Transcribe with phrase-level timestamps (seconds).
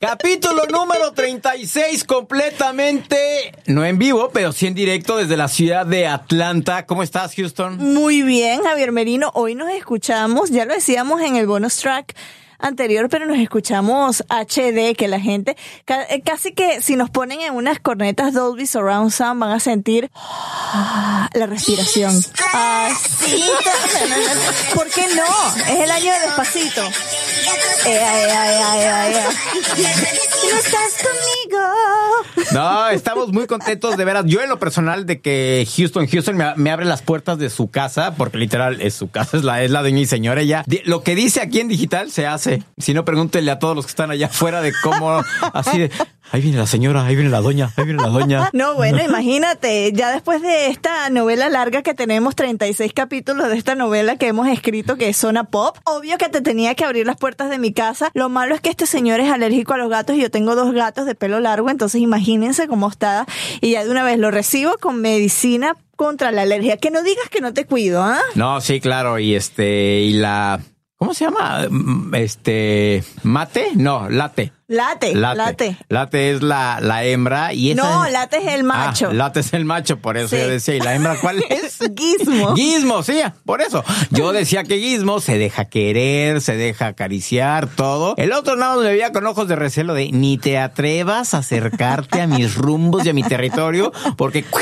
[0.00, 6.06] Capítulo número 36, completamente, no en vivo, pero sí en directo desde la ciudad de
[6.06, 6.86] Atlanta.
[6.86, 7.78] ¿Cómo estás, Houston?
[7.78, 9.32] Muy bien, Javier Merino.
[9.34, 12.14] Hoy nos escuchamos, ya lo decíamos en el bonus track
[12.58, 17.54] anterior, pero nos escuchamos HD, que la gente, eh, casi que si nos ponen en
[17.54, 20.10] unas cornetas Dolby Surround Sound van a sentir
[21.34, 22.12] la respiración.
[22.52, 23.42] Así.
[24.74, 25.24] ¿Por qué no?
[25.72, 26.82] Es el año de despacito.
[26.82, 26.90] no
[30.58, 31.58] estás conmigo.
[32.52, 34.24] No, estamos muy contentos de veras.
[34.26, 38.14] Yo en lo personal de que Houston, Houston me, abre las puertas de su casa,
[38.16, 40.40] porque literal es su casa, es la, es la de mi señora.
[40.40, 42.47] Ella, lo que dice aquí en digital se hace.
[42.76, 45.90] Si no, pregúntenle a todos los que están allá afuera de cómo, así de,
[46.30, 48.50] ahí viene la señora, ahí viene la doña, ahí viene la doña.
[48.52, 53.74] No, bueno, imagínate, ya después de esta novela larga que tenemos, 36 capítulos de esta
[53.74, 57.16] novela que hemos escrito que es Zona Pop, obvio que te tenía que abrir las
[57.16, 58.10] puertas de mi casa.
[58.14, 60.72] Lo malo es que este señor es alérgico a los gatos y yo tengo dos
[60.72, 63.26] gatos de pelo largo, entonces imagínense cómo está.
[63.60, 66.76] Y ya de una vez lo recibo con medicina contra la alergia.
[66.76, 68.20] Que no digas que no te cuido, ¿ah?
[68.34, 70.60] No, sí, claro, y este, y la...
[70.98, 71.68] ¿Cómo se llama?
[72.12, 73.70] Este, mate?
[73.76, 74.52] No, late.
[74.70, 75.78] Late, late.
[75.88, 79.08] Late, es la, la hembra y esa No, late es el macho.
[79.10, 80.74] Ah, late es el macho, por eso yo decía.
[80.74, 81.78] ¿Y la hembra cuál es?
[81.96, 82.54] Gizmo.
[82.54, 83.82] Gizmo, sí, por eso.
[84.10, 88.12] Yo decía que Gizmo se deja querer, se deja acariciar, todo.
[88.18, 92.20] El otro nada me veía con ojos de recelo de ni te atrevas a acercarte
[92.20, 94.44] a mis rumbos y a mi territorio porque...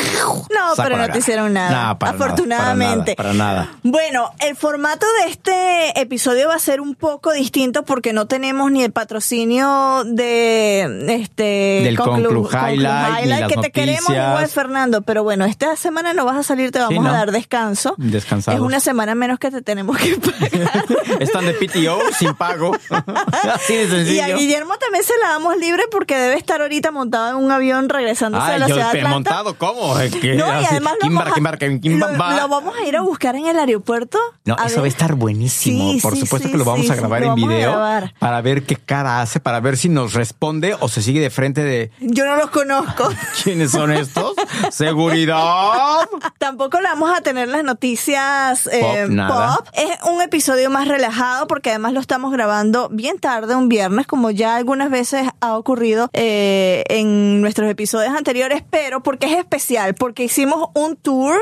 [0.57, 1.91] No, pero no te hicieron nada.
[2.01, 3.15] afortunadamente.
[3.15, 3.79] para, nada, para nada.
[3.83, 8.71] Bueno, el formato de este episodio va a ser un poco distinto porque no tenemos
[8.71, 11.43] ni el patrocinio de este
[11.85, 16.43] del Conclu, Highlight, que te queremos igual Fernando, pero bueno, esta semana no vas a
[16.43, 17.95] salir, te vamos a dar descanso.
[17.99, 18.57] Descansado.
[18.57, 20.85] Es una semana menos que te tenemos que pagar.
[21.21, 22.77] Están de PTO sin pago.
[23.55, 24.15] Así de sencillo.
[24.15, 27.51] Y a Guillermo también se la damos libre porque debe estar ahorita montado en un
[27.51, 29.95] avión regresándose a la ciudad de montado cómo?
[29.95, 34.19] no, y además lo, vamos a ir a buscar en el aeropuerto.
[34.45, 35.95] No, eso va a estar buenísimo.
[36.01, 37.77] Por supuesto que lo vamos a grabar en video
[38.19, 41.63] para ver qué cara hace, para ver si nos responde o se sigue de frente
[41.63, 41.91] de...
[42.01, 43.09] Yo no los conozco.
[43.43, 44.35] ¿Quiénes son estos?
[44.71, 46.09] Seguridad.
[46.39, 51.71] Tampoco le vamos a tener las noticias eh, pop, Es un episodio más relajado porque
[51.71, 56.85] además lo estamos grabando bien tarde, un viernes, como ya algunas veces ha ocurrido eh,
[56.89, 61.37] en nuestros episodios anteriores, pero porque es especial, porque hicimos un tour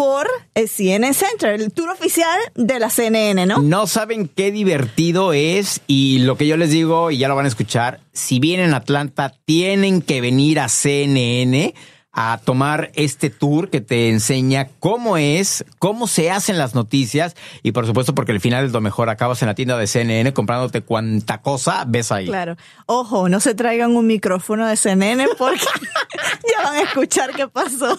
[0.00, 3.60] por el CNN Center, el tour oficial de la CNN, ¿no?
[3.60, 7.44] No saben qué divertido es y lo que yo les digo, y ya lo van
[7.44, 11.74] a escuchar, si vienen a Atlanta, tienen que venir a CNN
[12.12, 17.72] a tomar este tour que te enseña cómo es, cómo se hacen las noticias y
[17.72, 20.80] por supuesto porque al final es lo mejor, acabas en la tienda de CNN comprándote
[20.80, 22.26] cuanta cosa ves ahí.
[22.26, 22.56] Claro.
[22.86, 25.64] Ojo, no se traigan un micrófono de CNN porque
[26.50, 27.96] ya van a escuchar qué pasó.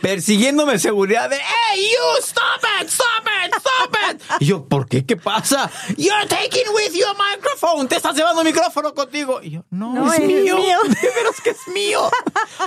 [0.00, 2.22] Persiguiéndome seguridad de ¡Hey, you!
[2.24, 2.88] ¡Stop it!
[2.88, 3.54] ¡Stop it!
[3.54, 4.22] ¡Stop it!
[4.40, 5.04] Y yo, ¿por qué?
[5.04, 5.70] ¿Qué pasa?
[5.96, 7.88] You're taking with your microphone.
[7.88, 9.40] Te estás llevando el micrófono contigo.
[9.42, 10.56] Y yo, no, es, mío.
[10.56, 10.78] mío.
[10.84, 12.00] De veras que es mío.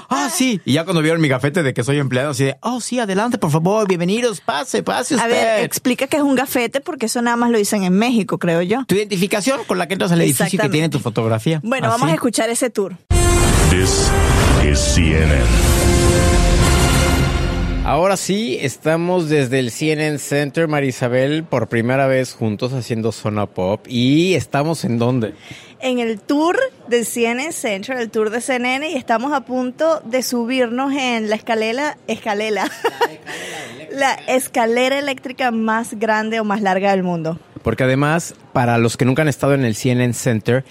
[0.10, 0.62] Ah, sí.
[0.66, 3.38] Y ya cuando vieron mi gafete de que soy empleado, así de, oh, sí, adelante,
[3.38, 5.26] por favor, bienvenidos, pase, pase usted.
[5.26, 8.38] A ver, explica que es un gafete porque eso nada más lo dicen en México,
[8.38, 8.84] creo yo.
[8.88, 11.62] Tu identificación con la que entras al edificio que tiene tu fotografía.
[11.64, 12.98] Bueno, vamos a escuchar ese tour.
[13.70, 14.12] This
[14.70, 15.44] is CNN.
[17.86, 23.86] Ahora sí, estamos desde el CNN Center, Marisabel, por primera vez juntos haciendo Zona Pop.
[23.88, 25.36] ¿Y estamos en dónde?
[25.80, 26.58] En el tour
[26.88, 31.36] del CNN Center, el tour de CNN, y estamos a punto de subirnos en la
[31.36, 32.66] escalera, escalera,
[33.92, 37.40] la escalera eléctrica más grande o más larga del mundo.
[37.62, 40.64] Porque además, para los que nunca han estado en el CNN Center,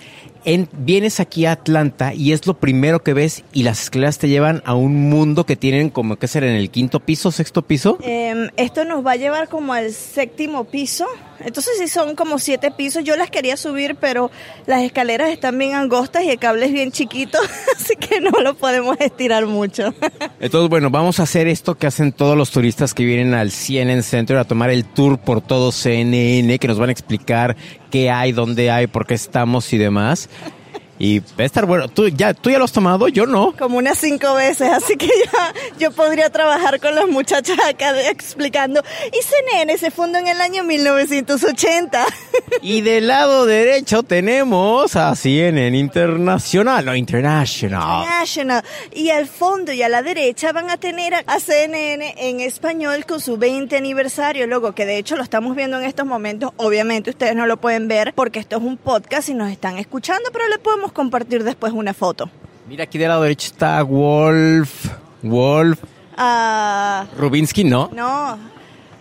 [0.72, 4.62] vienes aquí a Atlanta y es lo primero que ves y las escaleras te llevan
[4.64, 7.98] a un mundo que tienen como que ser en el quinto piso, sexto piso.
[8.02, 11.06] Em, esto nos va a llevar como al séptimo piso.
[11.40, 13.04] Entonces sí son como siete pisos.
[13.04, 14.30] Yo las quería subir, pero
[14.66, 17.38] las escaleras están bien angostas y el cable es bien chiquito,
[17.76, 19.94] así que no lo podemos estirar mucho.
[20.40, 24.02] Entonces, bueno, vamos a hacer esto que hacen todos los turistas que vienen al CNN
[24.02, 27.56] Center a tomar el tour por todo CNN, que nos van a explicar
[27.94, 30.28] qué hay, dónde hay, por qué estamos y demás.
[30.98, 31.88] Y va a estar bueno.
[31.88, 33.08] ¿Tú ya, ¿Tú ya lo has tomado?
[33.08, 33.52] Yo no.
[33.58, 38.08] Como unas cinco veces, así que ya yo podría trabajar con las muchachas acá de-
[38.08, 38.82] explicando.
[39.08, 42.06] Y CNN se fundó en el año 1980.
[42.62, 48.06] Y del lado derecho tenemos a CNN Internacional, no International.
[48.06, 48.62] National.
[48.92, 53.20] Y al fondo y a la derecha van a tener a CNN en español con
[53.20, 56.52] su 20 aniversario, logo que de hecho lo estamos viendo en estos momentos.
[56.56, 60.30] Obviamente ustedes no lo pueden ver porque esto es un podcast y nos están escuchando,
[60.32, 62.28] pero le podemos compartir después una foto.
[62.68, 64.88] Mira, aquí del lado derecho está Wolf.
[65.22, 65.80] Wolf.
[66.16, 67.90] Ah, Rubinsky, ¿no?
[67.92, 68.53] no.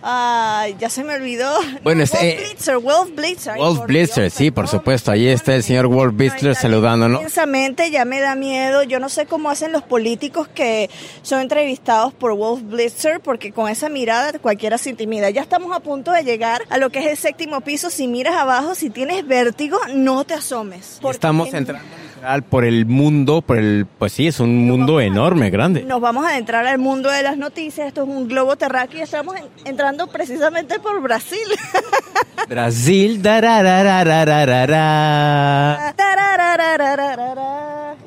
[0.06, 1.50] Ah, ya se me olvidó.
[1.82, 3.56] Bueno, Wolf este, eh, Blitzer, Wolf Blitzer.
[3.56, 4.80] Wolf por Blitzer, Dios, sí, por perdón.
[4.80, 5.10] supuesto.
[5.10, 7.20] Ahí está el señor Wolf Blitzer saludándonos.
[7.20, 8.82] Intensamente ya me da miedo.
[8.82, 10.90] Yo no sé cómo hacen los políticos que
[11.22, 15.30] son entrevistados por Wolf Blitzer, porque con esa mirada cualquiera se intimida.
[15.30, 17.88] Ya estamos a punto de llegar a lo que es el séptimo piso.
[17.88, 21.00] Si miras abajo, si tienes vértigo, no te asomes.
[21.10, 21.88] Estamos en- entrando
[22.48, 25.82] por el mundo, por el, pues sí, es un mundo enorme, grande.
[25.82, 27.86] Nos vamos a adentrar al mundo de las noticias.
[27.88, 31.38] Esto es un globo terráqueo y estamos en- entrando precisamente por Brasil.
[32.48, 33.20] Brasil,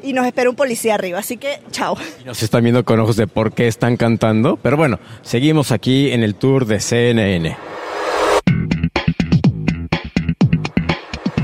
[0.04, 1.98] y nos espera un policía arriba, así que chao.
[2.22, 6.12] Y Nos están viendo con ojos de por qué están cantando, pero bueno, seguimos aquí
[6.12, 7.58] en el tour de CNN.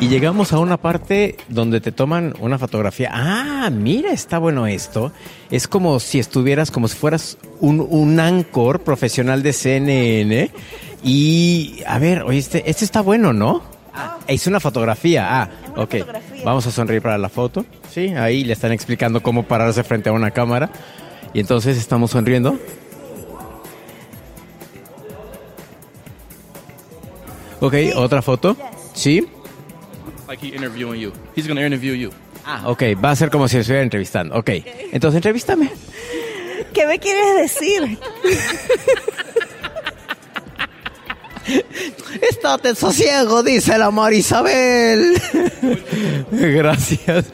[0.04, 3.10] Y llegamos a una parte donde te toman una fotografía.
[3.14, 5.14] Ah, mira, está bueno esto.
[5.50, 10.52] Es como si estuvieras, como si fueras un, un anchor profesional de CNN.
[11.06, 13.64] Y, a ver, oye, este, este está bueno, ¿no?
[13.94, 15.42] Ah, es una fotografía.
[15.42, 15.92] Ah, una ok.
[15.92, 16.44] fotografía.
[16.44, 17.66] Vamos a sonreír para la foto.
[17.90, 20.70] Sí, ahí le están explicando cómo pararse frente a una cámara.
[21.34, 22.60] Y entonces estamos sonriendo.
[27.62, 28.58] Ok, otra foto.
[28.94, 29.26] Sí.
[30.34, 31.14] Like he interviewing you.
[31.36, 32.12] He's gonna interview you.
[32.44, 34.36] Ah, ok, va a ser como si estuviera entrevistando.
[34.36, 34.50] Ok,
[34.92, 35.70] entonces entrevístame.
[36.74, 38.00] ¿Qué me quieres decir?
[42.32, 45.22] Estate sosiego, dice la Marisabel.
[46.32, 47.26] Gracias.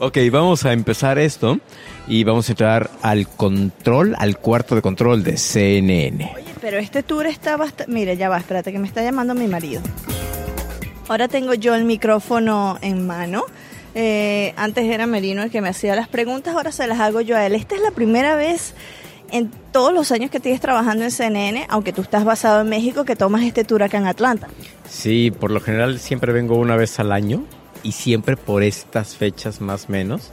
[0.00, 1.60] Ok, vamos a empezar esto
[2.08, 6.32] y vamos a entrar al control, al cuarto de control de CNN.
[6.34, 7.92] Oye, pero este tour está bastante...
[7.92, 9.82] Mire, ya va, espérate que me está llamando mi marido.
[11.08, 13.44] Ahora tengo yo el micrófono en mano.
[13.94, 17.36] Eh, antes era Merino el que me hacía las preguntas, ahora se las hago yo
[17.36, 17.54] a él.
[17.54, 18.74] Esta es la primera vez
[19.30, 23.04] en todos los años que tienes trabajando en CNN, aunque tú estás basado en México,
[23.04, 24.48] que tomas este tour acá en Atlanta.
[24.88, 27.44] Sí, por lo general siempre vengo una vez al año
[27.82, 30.30] y siempre por estas fechas más o menos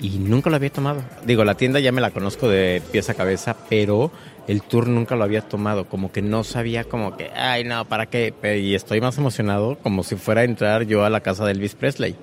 [0.00, 1.02] y nunca lo había tomado.
[1.24, 4.10] Digo, la tienda ya me la conozco de pies a cabeza, pero
[4.48, 8.06] el tour nunca lo había tomado, como que no sabía como que, ay no, ¿para
[8.06, 8.34] qué?
[8.60, 11.74] Y estoy más emocionado como si fuera a entrar yo a la casa de Elvis
[11.74, 12.16] Presley.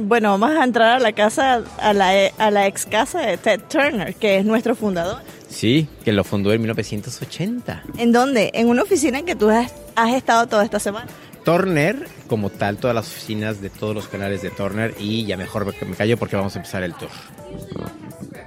[0.00, 3.60] Bueno, vamos a entrar a la casa, a la, a la ex casa de Ted
[3.68, 5.20] Turner, que es nuestro fundador.
[5.48, 7.82] Sí, que lo fundó en 1980.
[7.98, 8.50] ¿En dónde?
[8.54, 11.08] En una oficina en que tú has, has estado toda esta semana.
[11.44, 15.66] Turner, como tal, todas las oficinas de todos los canales de Turner y ya mejor
[15.66, 17.10] me callo porque vamos a empezar el tour.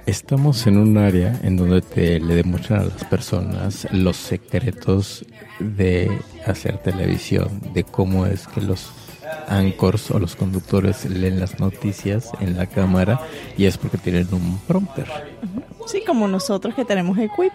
[0.06, 5.24] Estamos en un área en donde te le demuestran a las personas los secretos
[5.58, 8.90] de hacer televisión, de cómo es que los
[9.48, 13.20] anchors o los conductores leen las noticias en la cámara
[13.56, 15.06] y es porque tienen un prompter.
[15.86, 17.52] Sí, como nosotros que tenemos el Quip.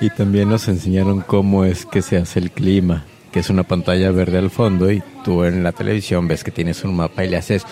[0.00, 4.10] Y también nos enseñaron cómo es que se hace el clima, que es una pantalla
[4.10, 7.38] verde al fondo y tú en la televisión ves que tienes un mapa y le
[7.38, 7.64] haces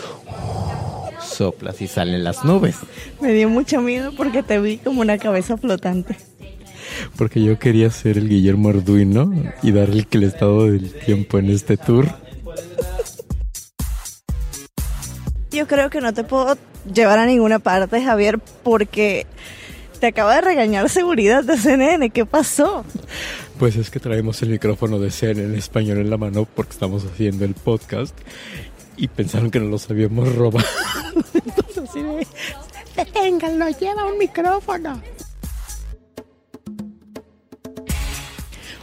[1.23, 2.77] soplas y salen las nubes.
[3.21, 6.17] Me dio mucho miedo porque te vi como una cabeza flotante.
[7.17, 11.77] Porque yo quería ser el Guillermo Arduino y darle el estado del tiempo en este
[11.77, 12.09] tour.
[15.51, 16.57] Yo creo que no te puedo
[16.93, 19.27] llevar a ninguna parte, Javier, porque
[20.01, 22.11] te acaba de regañar seguridad de CNN.
[22.11, 22.85] ¿Qué pasó?
[23.59, 27.05] Pues es que traemos el micrófono de CNN en español en la mano porque estamos
[27.05, 28.17] haciendo el podcast
[28.97, 30.67] y pensaron que nos los habíamos robado.
[31.35, 32.27] Entonces así de,
[32.97, 35.01] deténganlo, lleva un micrófono.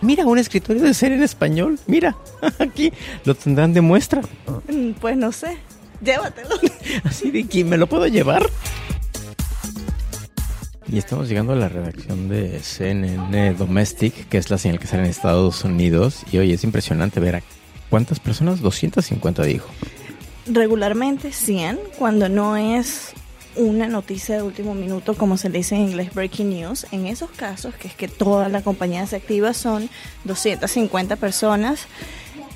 [0.02, 1.80] Mira, un escritorio de CNN en español.
[1.88, 2.16] Mira,
[2.60, 2.94] aquí
[3.26, 4.22] lo tendrán de muestra.
[4.68, 5.58] Mm, Pues no sé.
[6.02, 6.56] Llévatelo.
[7.04, 8.48] Así de que me lo puedo llevar.
[10.90, 15.04] Y estamos llegando a la redacción de CNN Domestic, que es la señal que sale
[15.04, 16.24] en Estados Unidos.
[16.32, 17.42] Y oye, es impresionante ver a
[17.90, 18.62] ¿Cuántas personas?
[18.62, 19.70] 250 dijo.
[20.46, 23.14] Regularmente 100, cuando no es
[23.56, 26.86] una noticia de último minuto, como se dice en inglés, breaking news.
[26.92, 29.90] En esos casos, que es que toda la compañía se activa, son
[30.26, 31.88] 250 personas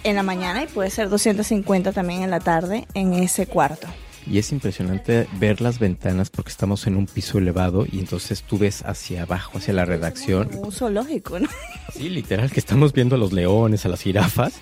[0.04, 3.88] en la mañana y puede ser 250 también en la tarde en ese cuarto.
[4.30, 8.58] Y es impresionante ver las ventanas porque estamos en un piso elevado y entonces tú
[8.58, 10.50] ves hacia abajo, hacia la redacción.
[10.50, 11.50] Como un zoológico, ¿no?
[11.94, 14.54] Sí, literal, que estamos viendo a los leones, a las jirafas,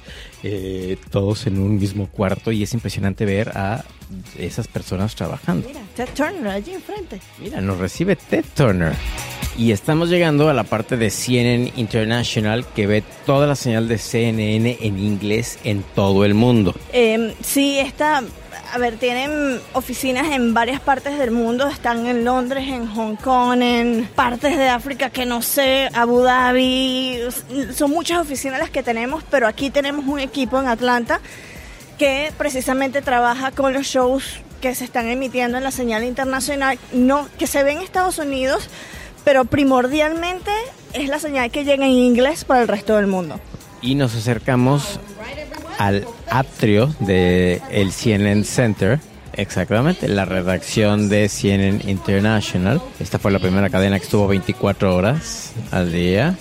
[0.43, 3.83] eh, todos en un mismo cuarto y es impresionante ver a
[4.37, 5.67] esas personas trabajando.
[5.67, 7.19] Mira, Ted Turner allí enfrente.
[7.39, 8.93] Mira, nos recibe Ted Turner.
[9.57, 13.97] Y estamos llegando a la parte de CNN International que ve toda la señal de
[13.97, 16.73] CNN en inglés en todo el mundo.
[16.93, 18.23] Eh, sí, está.
[18.71, 21.67] A ver, tienen oficinas en varias partes del mundo.
[21.67, 27.19] Están en Londres, en Hong Kong, en partes de África que no sé, Abu Dhabi.
[27.73, 31.19] Son muchas oficinas las que tenemos, pero aquí tenemos un equipo en Atlanta
[31.97, 37.27] que precisamente trabaja con los shows que se están emitiendo en la señal internacional, no
[37.39, 38.69] que se ve en Estados Unidos,
[39.23, 40.51] pero primordialmente
[40.93, 43.39] es la señal que llega en inglés para el resto del mundo.
[43.81, 44.99] Y nos acercamos
[45.77, 48.99] al atrio del el CNN Center.
[49.33, 52.81] Exactamente, la redacción de CNN International.
[52.99, 56.35] Esta fue la primera cadena que estuvo 24 horas al día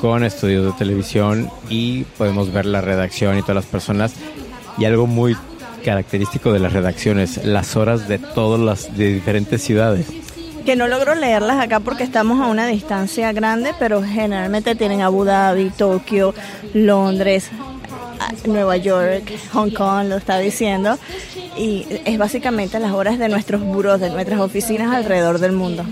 [0.00, 4.14] con estudios de televisión y podemos ver la redacción y todas las personas.
[4.78, 5.36] Y algo muy
[5.84, 10.06] característico de las redacciones, las horas de todas las de diferentes ciudades.
[10.64, 15.24] Que no logro leerlas acá porque estamos a una distancia grande, pero generalmente tienen Abu
[15.24, 16.34] Dhabi, Tokio,
[16.74, 17.50] Londres,
[18.20, 20.98] a- Nueva York, Hong Kong, lo está diciendo,
[21.56, 25.84] y es básicamente las horas de nuestros buros, de nuestras oficinas alrededor del mundo.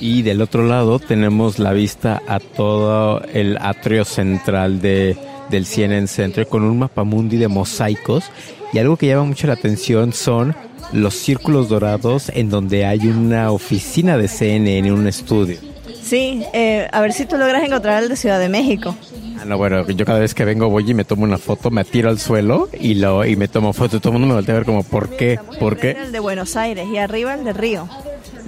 [0.00, 5.16] Y del otro lado tenemos la vista a todo el atrio central de,
[5.50, 8.24] del CNN Center con un mapamundi de mosaicos.
[8.72, 10.54] Y algo que llama mucho la atención son
[10.92, 15.58] los círculos dorados en donde hay una oficina de CNN en un estudio.
[16.02, 18.96] Sí, eh, a ver si tú logras encontrar el de Ciudad de México.
[19.40, 21.84] Ah, no, bueno, yo cada vez que vengo voy y me tomo una foto, me
[21.84, 24.00] tiro al suelo y lo y me tomo foto.
[24.00, 25.38] Todo el mundo me voltea a ver como, ¿por qué?
[25.60, 25.92] ¿Por qué?
[25.92, 27.88] El de Buenos Aires y arriba el de Río.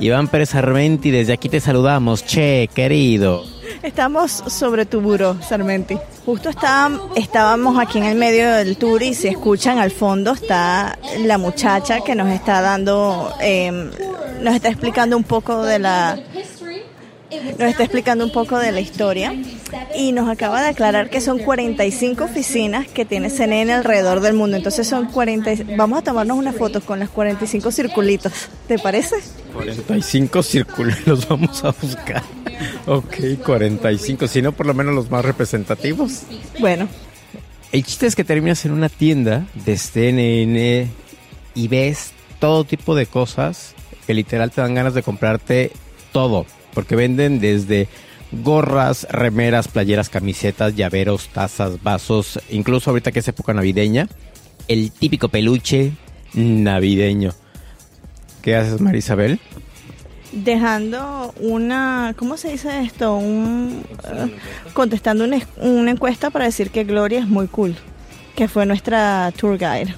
[0.01, 2.25] Iván Pérez Armenti, desde aquí te saludamos.
[2.25, 3.45] Che, querido.
[3.83, 5.97] Estamos sobre tu buró, Sarmenti.
[6.27, 10.99] Justo está- estábamos aquí en el medio del tour y si escuchan al fondo está
[11.21, 13.71] la muchacha que nos está dando, eh,
[14.43, 16.19] nos está explicando un poco de la,
[17.59, 19.33] nos está explicando un poco de la historia
[19.97, 24.57] y nos acaba de aclarar que son 45 oficinas que tiene CNN alrededor del mundo.
[24.57, 28.33] Entonces son 40, y- vamos a tomarnos unas fotos con las 45 circulitos.
[28.67, 29.17] ¿Te parece?
[29.53, 32.23] 45 círculos los vamos a buscar.
[32.87, 36.23] Ok, 45, si no por lo menos los más representativos.
[36.59, 36.89] Bueno,
[37.73, 40.89] El chiste es que terminas en una tienda de CNN
[41.55, 43.75] y ves todo tipo de cosas
[44.07, 45.71] que literal te dan ganas de comprarte
[46.13, 46.47] todo.
[46.75, 47.89] Porque venden desde
[48.33, 54.09] gorras, remeras, playeras, camisetas, llaveros, tazas, vasos, incluso ahorita que es época navideña,
[54.69, 55.93] el típico peluche
[56.35, 57.33] navideño.
[58.43, 59.39] ¿Qué haces, Marisabel?
[60.33, 63.17] dejando una, ¿cómo se dice esto?
[63.17, 64.31] Un, eh,
[64.73, 67.75] contestando una, una encuesta para decir que Gloria es muy cool,
[68.37, 69.95] que fue nuestra tour guide.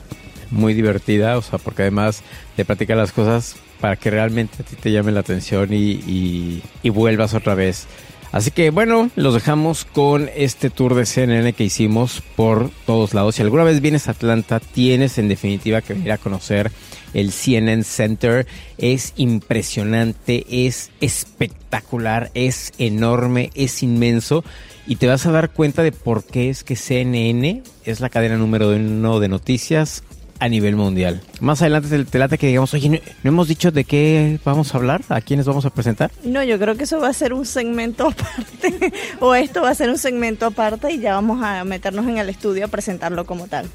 [0.50, 2.22] muy divertida, o sea, porque además
[2.56, 6.62] te platica las cosas para que realmente a ti te llame la atención y, y-
[6.82, 7.86] y vuelvas otra vez.
[8.32, 13.34] Así que bueno, los dejamos con este tour de CNN que hicimos por todos lados.
[13.34, 16.72] Si alguna vez vienes a Atlanta, tienes en definitiva que venir a conocer
[17.12, 18.46] el CNN Center.
[18.78, 24.44] Es impresionante, es espectacular, es enorme, es inmenso.
[24.86, 28.38] Y te vas a dar cuenta de por qué es que CNN es la cadena
[28.38, 30.04] número uno de noticias
[30.42, 31.20] a nivel mundial.
[31.40, 34.74] Más adelante te, te late que digamos, oye, ¿no, no hemos dicho de qué vamos
[34.74, 35.02] a hablar?
[35.08, 36.10] ¿A quiénes vamos a presentar?
[36.24, 39.74] No, yo creo que eso va a ser un segmento aparte, o esto va a
[39.74, 43.46] ser un segmento aparte y ya vamos a meternos en el estudio a presentarlo como
[43.46, 43.66] tal.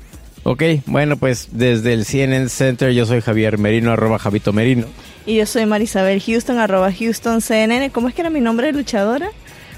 [0.43, 4.87] Ok, bueno, pues desde el CNN Center yo soy Javier Merino, arroba Javito Merino.
[5.25, 7.91] Y yo soy Marisabel Houston, arroba Houston CNN.
[7.91, 9.29] ¿Cómo es que era mi nombre de luchadora?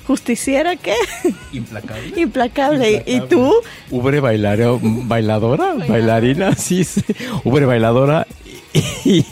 [0.10, 0.96] ¿Justiciera qué?
[1.54, 2.20] Implacable.
[2.20, 3.04] Implacable.
[3.06, 3.54] ¿Y tú?
[3.92, 7.04] Ubre bailaro, bailadora, bailarina, sí, sí.
[7.44, 8.26] Ubre bailadora.
[9.06, 9.24] y-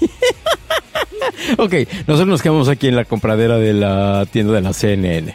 [1.57, 1.73] ok,
[2.05, 5.33] nosotros nos quedamos aquí en la compradera de la tienda de la CNN.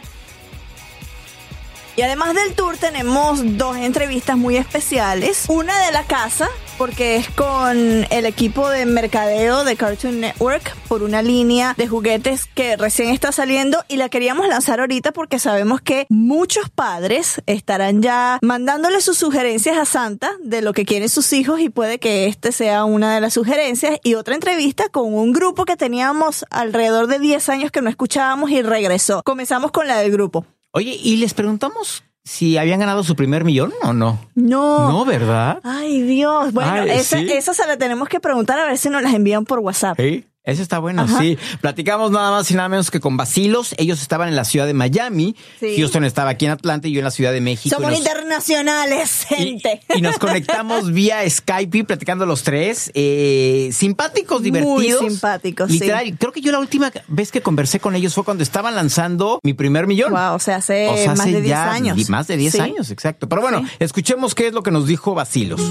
[1.97, 5.43] Y además del tour tenemos dos entrevistas muy especiales.
[5.49, 6.47] Una de la casa,
[6.77, 7.77] porque es con
[8.09, 13.31] el equipo de mercadeo de Cartoon Network por una línea de juguetes que recién está
[13.31, 19.17] saliendo y la queríamos lanzar ahorita porque sabemos que muchos padres estarán ya mandándole sus
[19.17, 23.13] sugerencias a Santa de lo que quieren sus hijos y puede que este sea una
[23.15, 27.71] de las sugerencias y otra entrevista con un grupo que teníamos alrededor de 10 años
[27.71, 29.21] que no escuchábamos y regresó.
[29.23, 30.45] Comenzamos con la del grupo.
[30.71, 34.19] Oye, y les preguntamos si habían ganado su primer millón o no.
[34.35, 34.89] No.
[34.91, 35.59] No, ¿verdad?
[35.63, 36.53] Ay, Dios.
[36.53, 37.27] Bueno, Ay, esa, sí.
[37.31, 39.97] esa se la tenemos que preguntar a ver si nos las envían por WhatsApp.
[39.99, 40.25] Sí.
[40.45, 41.19] Eso está bueno, Ajá.
[41.19, 41.37] sí.
[41.61, 43.73] Platicamos nada más y nada menos que con Basilos.
[43.77, 45.35] Ellos estaban en la ciudad de Miami.
[45.59, 45.75] Sí.
[45.77, 47.73] Houston estaba aquí en Atlanta y yo en la ciudad de México.
[47.73, 49.81] Somos nos- internacionales, gente.
[49.95, 52.91] y nos conectamos vía Skype platicando los tres.
[52.93, 55.01] Eh, simpáticos, divertidos.
[55.01, 55.79] Muy simpáticos, sí.
[55.79, 59.39] Literal, creo que yo la última vez que conversé con ellos fue cuando estaban lanzando
[59.43, 60.11] mi primer millón.
[60.11, 62.09] Wow, o sea, hace, O sea, más de 10 ya años.
[62.09, 62.59] Más de 10 Sí.
[62.59, 63.29] años, exacto.
[63.29, 65.61] Pero bueno, escuchemos qué es lo que nos dijo Basilos.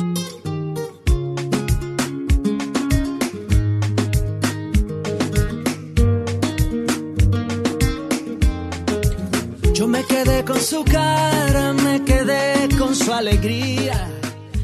[9.92, 14.08] Me quedé con su cara, me quedé con su alegría.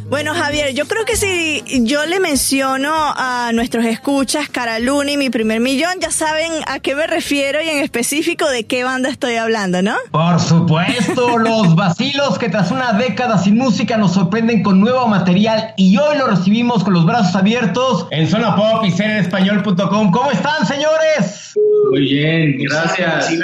[0.09, 5.61] Bueno, Javier, yo creo que si yo le menciono a nuestros escuchas Caraluni, mi primer
[5.61, 9.83] millón, ya saben a qué me refiero y en específico de qué banda estoy hablando,
[9.83, 9.97] ¿no?
[10.11, 15.75] Por supuesto, los vacilos que tras una década sin música nos sorprenden con nuevo material
[15.77, 20.11] y hoy lo recibimos con los brazos abiertos en Zona Pop y Español.com.
[20.11, 21.58] ¿Cómo están, señores?
[21.91, 23.31] Muy bien, gracias.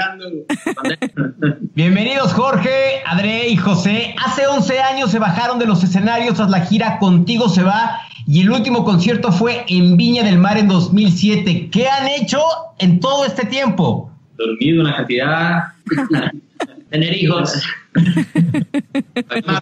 [1.75, 4.15] Bienvenidos Jorge, Adre y José.
[4.25, 8.43] Hace 11 años se bajaron de los escenarios tras la gira Contigo se va y
[8.43, 11.71] el último concierto fue en Viña del Mar en 2007.
[11.71, 12.41] ¿Qué han hecho
[12.79, 14.11] en todo este tiempo?
[14.37, 15.65] Dormido una cantidad.
[16.91, 17.63] Tener hijos.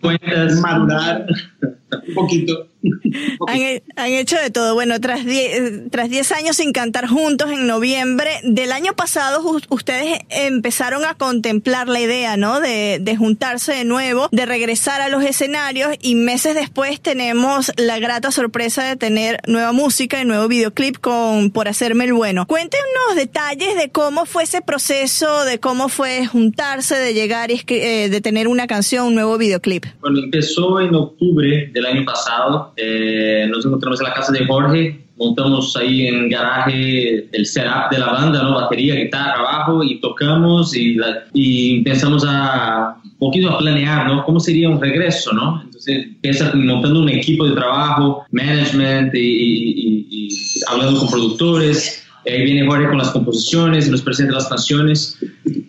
[0.01, 0.55] Cuentas.
[0.61, 1.27] Madurar.
[2.09, 2.69] Un poquito.
[3.47, 4.75] Han, he- han hecho de todo.
[4.75, 10.19] Bueno, tras 10 tras 10 años sin cantar juntos en noviembre del año pasado, ustedes
[10.31, 12.59] empezaron a contemplar la idea, ¿no?
[12.61, 18.01] De, de juntarse de nuevo, de regresar a los escenarios y meses después tenemos la
[18.01, 22.47] grata sorpresa de tener nueva música y nuevo videoclip con Por Hacerme el Bueno.
[22.49, 28.09] Cuéntenos detalles de cómo fue ese proceso, de cómo fue juntarse, de llegar y eh,
[28.09, 29.85] de tener una canción, un nuevo videoclip.
[30.01, 32.73] Bueno, empezó en octubre del año pasado.
[32.77, 34.99] Eh, nos encontramos en la casa de Jorge.
[35.19, 38.55] Montamos ahí en el garaje el setup de la banda, ¿no?
[38.55, 44.25] Batería, guitarra, bajo y tocamos y, la- y empezamos a un poquito a planear, ¿no?
[44.25, 45.61] ¿Cómo sería un regreso, ¿no?
[45.63, 50.29] Entonces empieza montando un equipo de trabajo, management y, y- y-
[50.69, 52.02] hablando con productores.
[52.27, 55.19] Ahí viene Jorge con las composiciones nos presenta las canciones.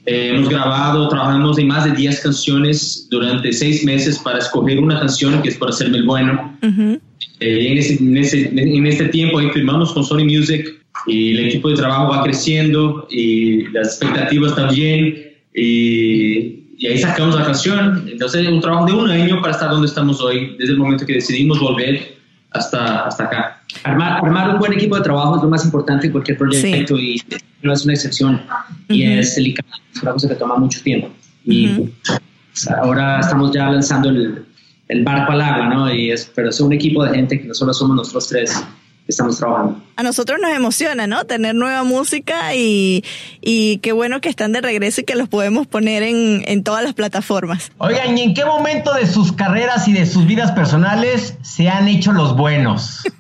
[0.06, 5.00] Eh, hemos grabado, trabajamos en más de 10 canciones durante 6 meses para escoger una
[5.00, 6.58] canción que es por hacerme el bueno.
[6.62, 7.00] Ujú.
[7.40, 10.68] Eh, en, ese, en, ese- en este tiempo ahí firmamos con Sony Music
[11.08, 15.16] y el equipo de trabajo va creciendo y las expectativas también
[15.56, 18.08] y, y ahí sacamos la canción.
[18.12, 21.14] Entonces un trabajo de un año para estar donde estamos hoy, desde el momento que
[21.14, 22.16] decidimos volver
[22.52, 23.53] hasta, hasta acá.
[23.84, 27.22] Armar, armar un buen equipo de trabajo es lo más importante en cualquier proyecto y
[27.62, 28.42] no es una excepción.
[28.90, 29.20] Y Ujú.
[29.20, 31.10] es delicado, es una cosa que toma mucho tiempo.
[31.46, 31.92] Y Ujú.
[32.04, 34.46] pues, ahora estamos ya lanzando el,
[34.88, 35.94] el barco al agua, ¿no?
[35.94, 38.64] Y es, pero es un equipo de gente que no solo somos nosotros tres
[39.08, 39.82] estamos trabajando.
[39.96, 41.26] a nosotros nos emociona, ¿no?
[41.26, 43.04] Tener nueva música y,
[43.42, 46.84] y qué bueno que están de regreso y que los podemos poner en, en todas
[46.84, 47.72] las plataformas.
[47.78, 51.88] Oigan, ¿y en qué momento de sus carreras y de sus vidas personales se han
[51.88, 53.04] hecho los buenos?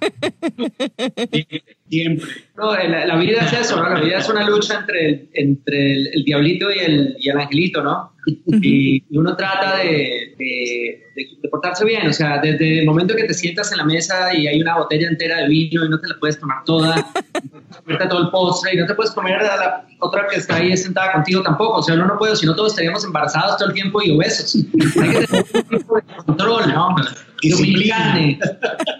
[1.93, 2.29] Siempre.
[2.57, 3.89] No, eh, la, la vida es eso, ¿no?
[3.89, 7.37] La vida es una lucha entre el, entre el, el diablito y el, y el
[7.39, 8.13] angelito, ¿no?
[8.61, 13.15] Y, y uno trata de, de- de- de portarse bien, o sea, desde el momento
[13.15, 15.99] que te sientas en la mesa y hay una botella entera de vino y no
[15.99, 17.03] te la puedes tomar toda, no
[17.51, 20.55] puedes comerte todo el postre y no te puedes comer a la otra que está
[20.55, 23.67] ahí sentada contigo tampoco, o sea, uno no puede, si no todos estaríamos embarazados todo
[23.69, 24.55] el tiempo y obesos.
[25.01, 26.95] Hay que tener un tipo de control, ¿no?
[27.41, 28.37] Y.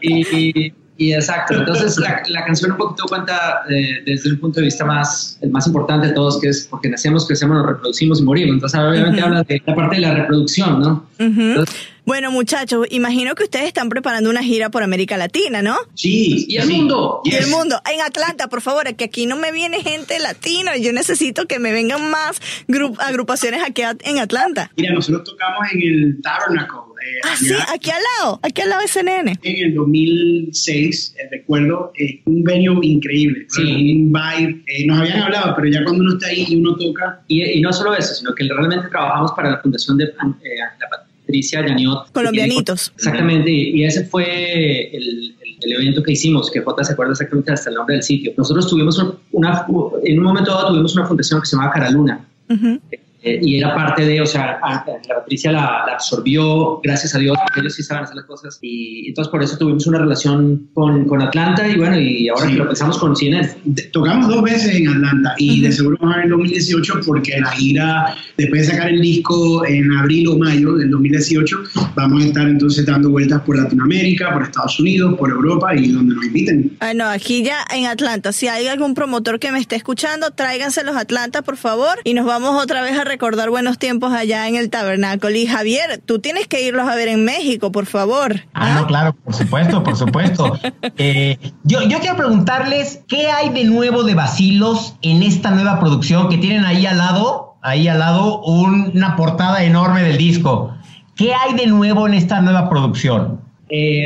[0.02, 4.66] Y, y- exacto, entonces la, la canción un poquito cuenta eh, desde un punto de
[4.66, 8.24] vista más, el más importante de todos, que es porque nacemos, crecemos, nos reproducimos y
[8.24, 8.54] morimos.
[8.56, 9.28] Entonces obviamente Ujú.
[9.28, 11.06] habla de la parte de la reproducción, ¿no?
[11.18, 11.76] Entonces,
[12.06, 15.76] Bueno, muchachos, imagino que ustedes están preparando una gira por América Latina, ¿no?
[15.96, 16.46] Sí.
[16.50, 17.22] y el mundo.
[17.24, 20.76] Y el mundo, en Atlanta, por favor, que aquí no me viene gente latina.
[20.78, 24.70] Yo necesito que me vengan más gru- agrupaciones aquí en Atlanta.
[24.76, 26.80] Mira, nosotros tocamos en el Tabernacle.
[27.06, 29.36] eh, Ah, sí, aquí al lado, aquí al lado de CNN.
[29.42, 33.46] En el 2006, eh, recuerdo, eh, un venue increíble.
[33.50, 33.62] Sí.
[33.64, 34.64] Un vibe.
[34.68, 37.62] eh, nos habían hablado, pero ya cuando uno está ahí y uno toca, Y, y
[37.62, 40.10] no solo eso, sino que realmente trabajamos para la fundación de eh,
[40.80, 40.90] la
[41.34, 42.12] Patricia Yaniot.
[42.12, 42.92] Colombianitos.
[42.96, 47.70] Exactamente, y ese fue el, el evento que hicimos, que J se acuerda exactamente hasta
[47.72, 48.34] el nombre del sitio.
[48.38, 49.66] Nosotros tuvimos un- una,
[50.04, 52.26] en un momento dado tuvimos una fundación que se llamaba Cara Luna.
[53.26, 57.20] Eh, y era parte de, o sea, a- la Patricia la, la absorbió, gracias a
[57.20, 58.60] Dios, porque ellos sí saben hacer las cosas.
[58.62, 62.52] Y entonces por eso tuvimos una relación con, con Atlanta y bueno, y ahora Sí.
[62.52, 63.50] que lo pensamos con CNN.
[63.92, 67.52] Tocamos dos veces en Atlanta y de seguro vamos a ver en 2018 porque la
[67.52, 71.58] gira, después de sacar el disco en abril o mayo del 2018,
[71.96, 76.16] vamos a estar entonces dando vueltas por Latinoamérica, por Estados Unidos, por Europa y donde
[76.16, 76.76] nos inviten.
[76.80, 80.84] Ay, no, aquí ya en Atlanta, si hay algún promotor que me esté escuchando, tráiganse
[80.84, 84.56] los Atlanta, por favor, y nos vamos otra vez a recordar buenos tiempos allá en
[84.56, 85.36] el tabernáculo.
[85.36, 88.42] Y Javier, tú tienes que irlos a ver en México, por favor.
[88.56, 90.60] Ah, no, claro, por supuesto, por supuesto.
[90.98, 96.30] Eh, yo, yo quiero preguntarles, ¿qué hay de nuevo de Basilos en esta nueva producción
[96.30, 100.74] que tienen ahí al lado, ahí al lado, un- una portada enorme del disco?
[101.16, 103.40] ¿Qué hay de nuevo en esta nueva producción?
[103.70, 104.06] Eh,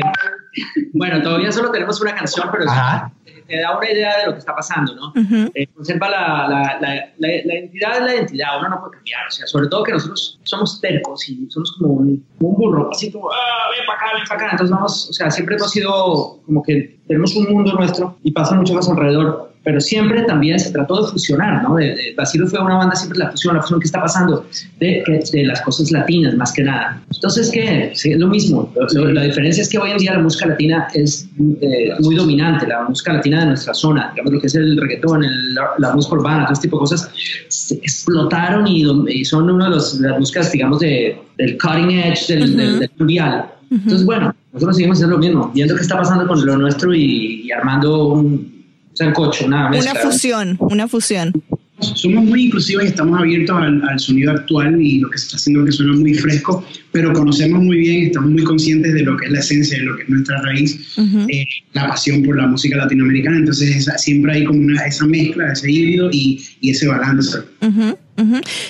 [0.92, 3.10] bueno, todavía solo tenemos una canción, pero es- Ajá.
[3.48, 5.12] Te, da una idea de lo que está pasando, ¿no?
[5.54, 9.30] Eh, conserva la, la, la, la, identidad es la identidad, uno no puede cambiar, o
[9.30, 13.10] sea, sobre todo que nosotros somos tercos y somos como un, como un burro, así
[13.10, 16.40] como, ah, ven para acá, ven para acá, entonces vamos, o sea, siempre hemos sido
[16.44, 20.70] como que tenemos un mundo nuestro y pasa mucho más alrededor, pero siempre también se
[20.72, 21.76] trató de fusionar, ¿no?
[21.76, 24.46] De, de, Basilio fue una banda siempre la fusión, la fusión que está pasando
[24.80, 27.02] de, que- de las cosas latinas más que nada.
[27.12, 27.90] Entonces, ¿qué?
[27.94, 28.72] Sí, es lo mismo.
[28.94, 31.28] Lo- la diferencia es que hoy en día la música latina es
[31.60, 35.24] eh, muy dominante, la música latina de nuestra zona, digamos lo que es el reggaetón,
[35.24, 37.10] el- la, la música urbana, todo este tipo de cosas,
[37.48, 42.26] se explotaron y, y son una de los- las músicas, digamos, de, del cutting edge
[42.28, 43.46] del, del- del mundial.
[43.70, 47.42] Entonces, bueno, nosotros seguimos haciendo lo mismo, viendo qué está pasando con lo nuestro y,
[47.44, 48.57] y armando un
[48.98, 49.92] sancocho, una mezcla.
[49.92, 51.32] Una fusión, una fusión.
[51.80, 55.36] Somos muy inclusivos y estamos abiertos al, al sonido actual y lo que se está
[55.36, 59.26] haciendo que suena muy fresco, pero conocemos muy bien, estamos muy conscientes de lo que
[59.26, 60.96] es la esencia, de lo que es nuestra raíz,
[61.28, 63.36] eh, la pasión por la música latinoamericana.
[63.38, 67.38] Entonces esa- siempre hay como una, esa mezcla, ese híbrido y, y ese balance.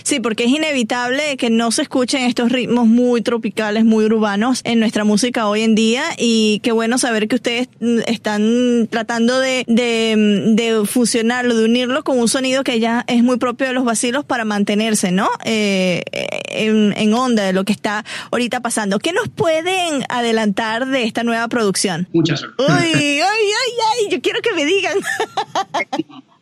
[0.02, 4.80] Sí, porque es inevitable que no se escuchen estos ritmos muy tropicales, muy urbanos en
[4.80, 9.64] nuestra música hoy en día y qué bueno saber que ustedes mm, están tratando de,
[9.66, 13.72] de, mm, de fusionarlo, de unirlo con un sonido que ya es muy propio de
[13.72, 15.28] los vacilos para mantenerse, ¿no?
[15.44, 16.02] Eh,
[16.50, 18.98] en, en onda de lo que está ahorita pasando.
[18.98, 22.08] ¿Qué nos pueden adelantar de esta nueva producción?
[22.12, 24.96] Muchas Uy, ay, ay, ay, yo quiero que me digan.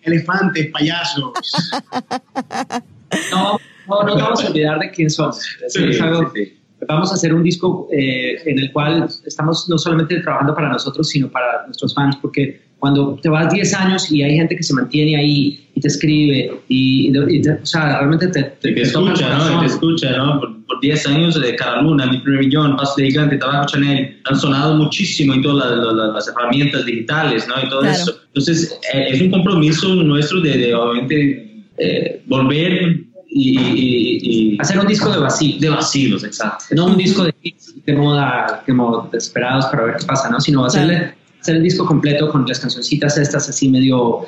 [0.03, 1.33] Elefantes, payasos.
[3.31, 5.39] No, no, no vamos a olvidar de quién somos.
[5.69, 5.99] Sí, sí,
[6.35, 6.53] sí.
[6.89, 11.09] Vamos a hacer un disco eh, en el cual estamos no solamente trabajando para nosotros,
[11.09, 14.75] sino para nuestros fans, porque cuando te vas 10 años y hay gente que se
[14.75, 19.37] mantiene ahí y te escribe, y, y te- o sea, realmente te, te, Te escucha,
[19.39, 19.61] ¿no?
[19.61, 20.39] Te escucha, ¿no?
[20.39, 24.21] Por, por 10 años de Cara Luna, Mi Primer Millón, Paso de Gigante, Tabaco Chanel,
[24.27, 27.55] han sonado muchísimo en todas las, las- las herramientas digitales, ¿no?
[27.65, 27.95] Y todo Claro.
[27.97, 28.13] eso.
[28.29, 34.79] Entonces, eh, es un compromiso nuestro de, de obviamente, eh, volver y, y- y- Hacer
[34.79, 35.59] un disco de vacío.
[35.61, 36.65] de vacilos, exacto.
[36.73, 40.41] no un disco de hits de moda como desesperados para ver qué pasa, ¿no?
[40.41, 44.21] Sino hacerle, hacer el disco completo con las cancioncitas estas así medio,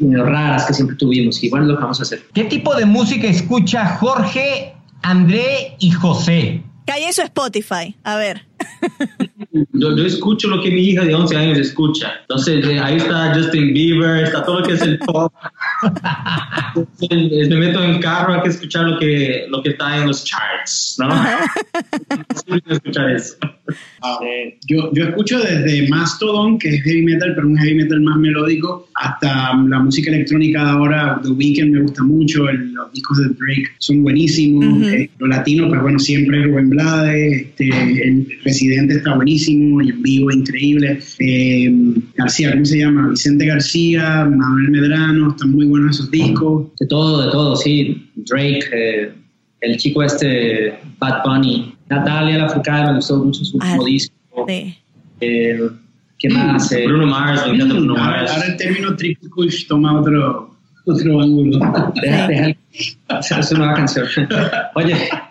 [0.00, 1.42] medio raras que siempre tuvimos.
[1.44, 2.22] Y bueno, es lo que vamos a hacer.
[2.34, 6.62] ¿Qué tipo de música escucha Jorge, André y José?
[6.86, 7.94] Calle su Spotify.
[8.02, 8.47] A ver.
[9.72, 12.12] Yo, yo escucho lo que mi hija de 11 años escucha.
[12.22, 15.32] Entonces, eh, ahí está Justin Bieber, está todo lo que es el pop.
[17.00, 20.24] Entonces, me meto en carro, hay que escuchar lo que, lo que está en los
[20.24, 21.08] charts, ¿no?
[22.68, 23.36] Escuchar eso.
[24.24, 28.16] Eh, yo, yo escucho desde Mastodon, que es heavy metal, pero un heavy metal más
[28.16, 31.20] melódico, hasta la música electrónica de ahora.
[31.22, 34.64] The Weeknd me gusta mucho, el- los discos de Drake son buenísimos.
[34.64, 34.84] Ujú.
[34.88, 40.02] eh, lo latino, pues bueno, siempre Rubén Blades, este, el Residente está buenísimo y en
[40.02, 40.98] vivo increíble.
[41.18, 41.70] Eh,
[42.16, 43.08] García, ¿cómo se llama?
[43.10, 46.66] Vicente García, Manuel Medrano, están muy buenos esos discos.
[46.78, 48.10] De todo, de todo, sí.
[48.16, 49.12] Drake, eh,
[49.60, 54.46] el chico este, Bad Bunny, Natalia Lafourcade, me gustó mucho su Ah, último disco.
[54.48, 54.74] Sí.
[55.20, 55.60] Eh,
[56.18, 56.70] ¿Qué más?
[56.72, 58.30] Eh, Bruno Mars, me encanta Bruno Mm, ahora, Mars.
[58.32, 61.60] ahora el término Triple Kush toma otro, otro ángulo.
[62.02, 62.96] Deja, deja, es
[63.52, 64.06] una nueva canción.
[64.74, 64.94] Oye,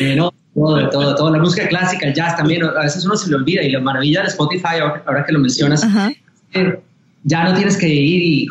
[0.00, 1.30] eh, no, todo, todo, todo.
[1.30, 4.22] La música clásica, el jazz también, a veces uno se le olvida y la maravilla
[4.22, 6.12] de Spotify, ahora, ahora que lo mencionas, Ajá.
[6.54, 6.80] eh,
[7.24, 8.48] ya no tienes que ir y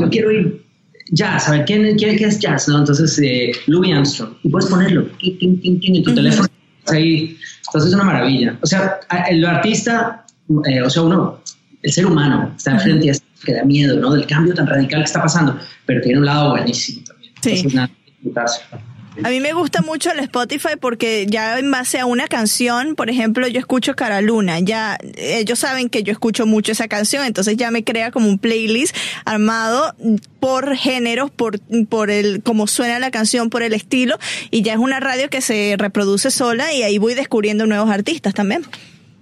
[0.00, 0.66] yo quiero ir
[1.10, 2.68] jazz, a ver, ¿quién, quién, es jazz?
[2.68, 2.78] ¿no?
[2.78, 6.48] Entonces, eh, Louis Armstrong, y puedes ponerlo tin, tin, tin, tin, en tu teléfono,
[6.88, 7.36] ahí,
[7.66, 8.58] entonces es una maravilla.
[8.62, 10.24] O sea, el artista,
[10.66, 11.40] eh, o sea, uno,
[11.82, 14.12] el ser humano está enfrente a esto que da miedo, ¿no?
[14.12, 17.32] Del cambio tan radical que está pasando, pero tiene un lado buenísimo también.
[17.42, 17.50] Sí.
[17.50, 18.60] Entonces, nada, disfrutarse.
[19.22, 23.08] A mí me gusta mucho el Spotify porque ya en base a una canción, por
[23.08, 27.56] ejemplo, yo escucho Cara Luna, ya ellos saben que yo escucho mucho esa canción, entonces
[27.56, 29.94] ya me crea como un playlist armado
[30.38, 34.18] por géneros, por, por el, cómo suena la canción, por el estilo,
[34.50, 38.34] y ya es una radio que se reproduce sola y ahí voy descubriendo nuevos artistas
[38.34, 38.62] también.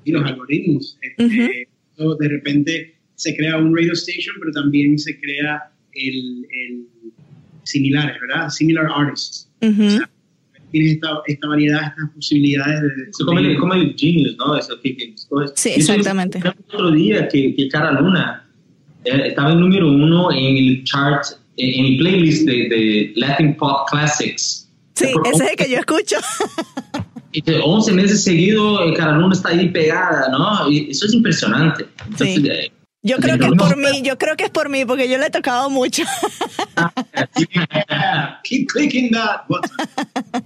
[0.04, 0.98] Y los algoritmos.
[1.00, 6.86] este, de repente se crea un radio station, pero también se crea el, el
[7.62, 8.48] similares, ¿verdad?
[8.48, 9.43] Similar artists.
[9.72, 10.10] Sea,
[10.70, 12.88] tienes esta, esta variedad, estas posibilidades de...
[13.24, 14.56] Como el, como el Genius, ¿no?
[14.56, 15.46] Eso que, que- todo.
[15.54, 16.42] Sí, estoy- exactamente.
[16.68, 18.44] Otro día que, que Cara Luna
[19.04, 21.22] eh, estaba en número uno en el chart,
[21.56, 24.68] eh, en el playlist de, de Latin Pop Classics.
[24.94, 26.16] Sí, Por ese es el que yo escucho.
[27.32, 30.70] Y de 11 meses seguidos, eh, Cara Luna está ahí pegada, ¿no?
[30.70, 31.84] Y eso es impresionante.
[32.04, 32.48] Entonces, Sí.
[32.48, 32.70] eh,
[33.06, 35.26] Yo creo que es por mí, yo creo que es por mí, porque yo le
[35.26, 36.02] he tocado mucho.
[37.36, 39.70] Yeah, keep clicking that button.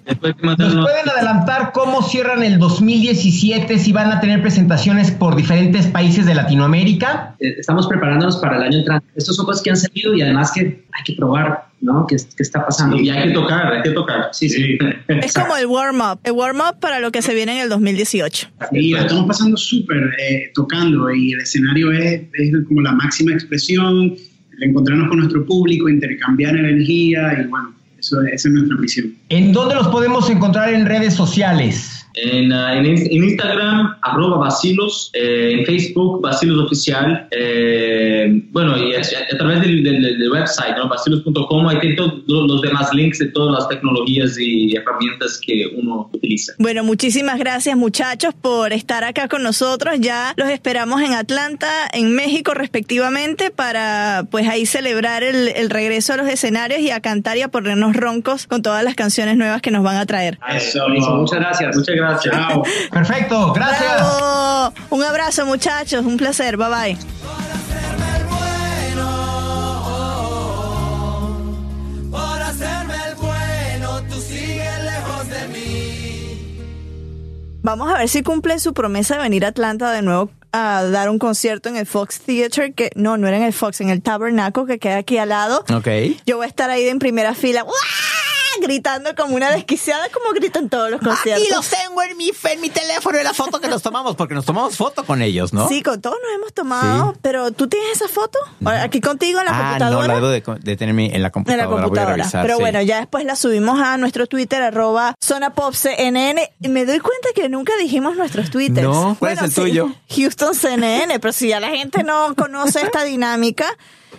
[0.05, 5.37] después te ¿Nos pueden adelantar cómo cierran el 2017 si van a tener presentaciones por
[5.37, 7.37] diferentes países de Latinoamérica?
[7.39, 9.07] Eh, Estamos preparándonos para el año entrante.
[9.15, 12.07] Estas son cosas que han salido y además que hay que probar, ¿no?
[12.07, 12.97] ¿Qué, qué está pasando?
[12.97, 14.29] Y hay que tocar, hay que tocar.
[14.33, 14.79] Sí, sí.
[15.09, 18.49] Es como el warm-up, el warm-up para lo que se viene en el 2018.
[18.73, 23.33] Y la estamos pasando súper eh, tocando y el escenario es, es como la máxima
[23.33, 24.15] expresión,
[24.57, 29.15] el encontrarnos con nuestro público, intercambiar energía y bueno, eso, esa es nuestra misión.
[29.29, 31.98] ¿En dónde los podemos encontrar en redes sociales?
[32.23, 38.77] En, ah, en Inst- en Instagram, arroba vacilos, eh, en Facebook, vacilos oficial, eh, bueno,
[38.77, 40.89] y a, a través del, del- del website, ¿no?
[40.89, 46.11] vacilos.com, ahí tienen todos los demás links de todas las tecnologías y herramientas que uno
[46.13, 46.53] utiliza.
[46.59, 49.95] Bueno, muchísimas gracias muchachos por estar acá con nosotros.
[50.01, 56.15] Ya los esperamos en Atlanta, en México respectivamente, para pues ahí celebrar el, el regreso
[56.15, 59.63] a los escenarios y a cantar y a ponernos roncos con todas las canciones nuevas
[59.63, 60.39] que nos van a traer.
[60.55, 61.77] Eso, Buenísimo, muchas gracias.
[61.77, 62.08] Muchas gracias.
[62.17, 62.63] Chao.
[62.91, 63.95] Perfecto, gracias.
[63.95, 64.73] ¡Bravo!
[64.91, 66.99] Un abrazo muchachos, un placer, bye bye.
[72.11, 76.39] Por hacerme el bueno, tú sigues lejos de mí.
[77.63, 81.11] Vamos a ver si cumple su promesa de venir a Atlanta de nuevo a dar
[81.11, 84.01] un concierto en el Fox Theater, que no, no era en el Fox, en el
[84.03, 85.65] Tabernacle que queda aquí al lado.
[85.75, 85.89] Ok.
[86.25, 87.75] Yo voy a estar ahí en primera fila, ¡guau!
[88.61, 91.45] Gritando como una desquiciada, como gritan todos los conciertos.
[91.45, 94.35] Aquí los tengo en mi, en mi teléfono en la foto que nos tomamos, porque
[94.35, 95.69] nos tomamos foto con ellos, ¿no?
[95.69, 97.19] Sí, con todos nos hemos tomado, Sí.
[97.23, 98.39] pero ¿tú tienes esa foto?
[98.65, 100.07] Aquí contigo en la ah, no, computadora.
[100.09, 101.67] la debo de, de tener en la en la computadora.
[101.67, 102.17] Voy a computadora.
[102.17, 102.43] revisar.
[102.43, 102.61] Pero sí.
[102.63, 106.51] bueno, ya después la subimos a nuestro Twitter, arroba Zona Pop CNN.
[106.61, 108.87] Y Me doy cuenta que nunca dijimos nuestros Twitters.
[108.87, 109.93] No, ¿cuál es el tuyo?
[110.17, 113.67] Houston CNN, pero si ya la gente no conoce esta dinámica,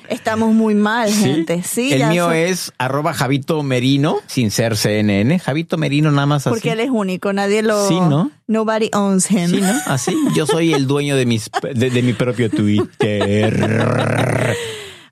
[0.09, 1.21] estamos muy mal, Sí.
[1.23, 1.63] gente.
[1.63, 2.49] Sí, el ya mío sé.
[2.49, 5.39] es arroba Javito Merino, sin ser CNN.
[5.39, 6.53] Javito Merino nada más así.
[6.53, 7.87] Porque él es único, nadie lo...
[7.87, 8.31] Sí, ¿no?
[8.47, 9.49] Nobody owns him.
[9.49, 9.73] Sí, ¿no?
[9.85, 10.15] Así.
[10.35, 14.55] Yo soy el dueño de mis de, de mi propio Twitter.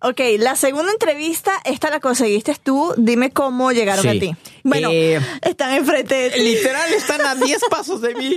[0.02, 2.94] Ok, la segunda entrevista, esta la conseguiste tú.
[2.98, 4.10] Dime cómo llegaron Sí.
[4.10, 4.36] a ti.
[4.68, 6.40] Bueno, Eh, están enfrente de ti.
[6.42, 8.36] Literal están a 10 pasos de mí.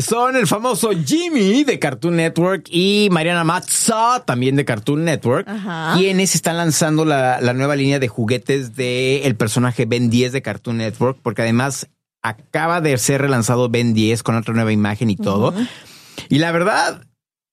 [0.00, 5.94] Son el famoso Jimmy de Cartoon Network y Mariana Matza también de Cartoon Network, Ajá.
[5.96, 10.42] quienes están lanzando la, la nueva línea de juguetes del el personaje Ben 10 de
[10.42, 11.88] Cartoon Network, porque además
[12.22, 15.54] acaba de ser relanzado Ben 10 con otra nueva imagen y todo.
[16.28, 17.06] Y la verdad,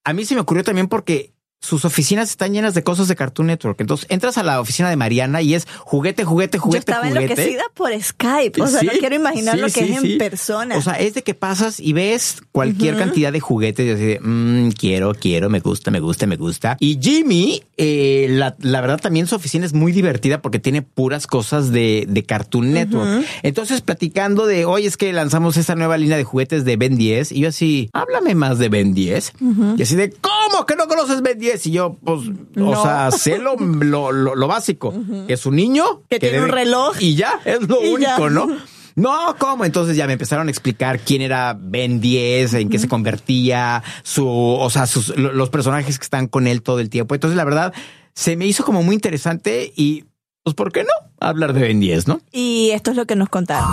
[0.04, 3.48] a mí se me ocurrió también porque sus oficinas están llenas de cosas de Cartoon
[3.48, 3.82] Network.
[3.82, 7.24] Entonces entras a la oficina de Mariana y es juguete, juguete, Yo juguete, estaba juguete.
[7.34, 8.62] enloquecida por Skype.
[8.62, 10.78] O sea, Sí, no quiero imaginar sí, lo que sí, es en persona.
[10.78, 14.20] O sea, es de que pasas y ves cualquier cantidad de juguetes y así de,
[14.22, 16.78] "Mm, quiero, quiero, me gusta, me gusta, me gusta.
[16.80, 21.26] Y Jimmy, eh, la, la verdad también su oficina es muy divertida porque tiene puras
[21.26, 23.26] cosas de, de Cartoon Network.
[23.42, 27.32] Entonces, platicando de, hoy es que lanzamos esta nueva línea de juguetes de Ben 10
[27.32, 29.34] y yo así, háblame más de Ben 10.
[29.78, 31.45] Y así de, ¿cómo que no conoces Ben 10?
[31.66, 32.22] Y yo, pues,
[32.56, 32.70] No.
[32.72, 34.94] o sea, sé lo, lo, lo- básico.
[35.28, 36.96] Es un niño Que tiene un reloj.
[37.00, 38.30] y ya, es lo único, ya.
[38.30, 38.48] ¿no?
[38.96, 39.66] No, ¿cómo?
[39.66, 44.26] Entonces ya me empezaron a explicar quién era Ben 10, en qué se convertía, su,
[44.28, 47.14] o sea, sus, lo- los personajes que están con él todo el tiempo.
[47.14, 47.74] Entonces, la verdad,
[48.14, 50.06] se me hizo como muy interesante y,
[50.44, 50.90] pues, ¿por qué no?
[51.20, 52.22] Hablar de Ben 10, ¿no?
[52.32, 53.68] Y esto es lo que nos contaron.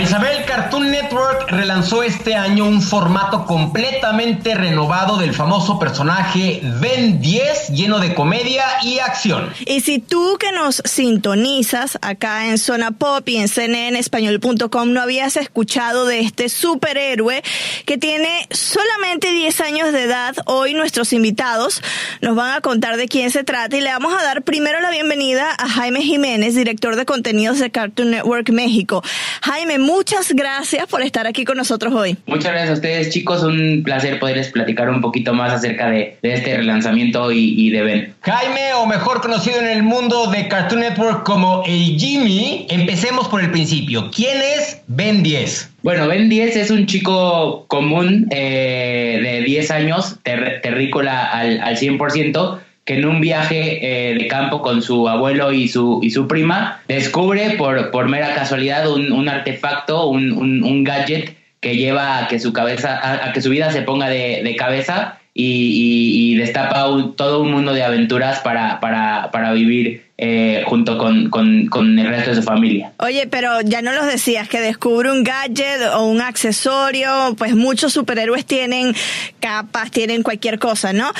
[0.00, 7.68] Marisabel, Cartoon Network relanzó este año un formato completamente renovado del famoso personaje Ben 10,
[7.68, 9.52] lleno de comedia y acción.
[9.66, 15.36] Y si tú que nos sintonizas acá en Zona Pop y en cnnespañol.com no habías
[15.36, 17.42] escuchado de este superhéroe
[17.84, 21.82] que tiene solamente 10 años de edad, hoy nuestros invitados
[22.22, 24.90] nos van a contar de quién se trata y le vamos a dar primero la
[24.90, 29.02] bienvenida a Jaime Jiménez, director de contenidos de Cartoon Network México.
[29.42, 32.16] Jaime, muchas gracias por estar aquí con nosotros hoy.
[32.26, 33.42] Muchas gracias a ustedes, chicos.
[33.42, 37.82] Un placer poderles platicar un poquito más acerca de, de este relanzamiento y, y, de
[37.82, 38.14] Ben.
[38.22, 43.40] Jaime, o mejor conocido en el mundo de Cartoon Network como el Jimmy, empecemos por
[43.40, 44.10] el principio.
[44.14, 45.70] ¿Quién es Ben 10?
[45.82, 51.76] Bueno, Ben 10 es un chico común eh, de 10 años, ter terrícola al, al
[51.76, 56.26] 100%, que en un viaje eh, de campo con su abuelo y su, y su
[56.26, 62.28] prima descubre por, por mera casualidad un, un artefacto, un, un, gadget que lleva a
[62.28, 67.16] que su cabeza, a, que su vida se ponga de, de cabeza y destapa un,
[67.16, 72.06] todo un mundo de aventuras para, para, para vivir eh, junto con, con, con, el
[72.06, 72.92] resto de su familia.
[72.98, 77.94] Oye, pero ya no los decías, que descubre un gadget o un accesorio, pues muchos
[77.94, 78.94] superhéroes tienen
[79.40, 81.10] capas, tienen cualquier cosa, ¿no?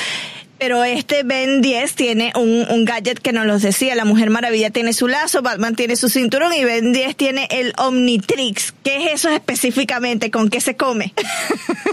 [0.61, 3.95] Pero este Ben 10 tiene un, un, gadget que nos los decía.
[3.95, 7.73] La Mujer Maravilla tiene su lazo, Batman tiene su cinturón y Ben 10 tiene el
[7.79, 8.71] Omnitrix.
[8.83, 10.29] ¿Qué es eso específicamente?
[10.29, 11.13] ¿Con qué se come?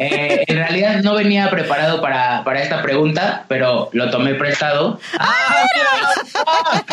[0.00, 5.00] Eh, en realidad no venía preparado para, para, esta pregunta, pero lo tomé prestado.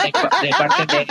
[0.02, 1.06] de, de, parte de,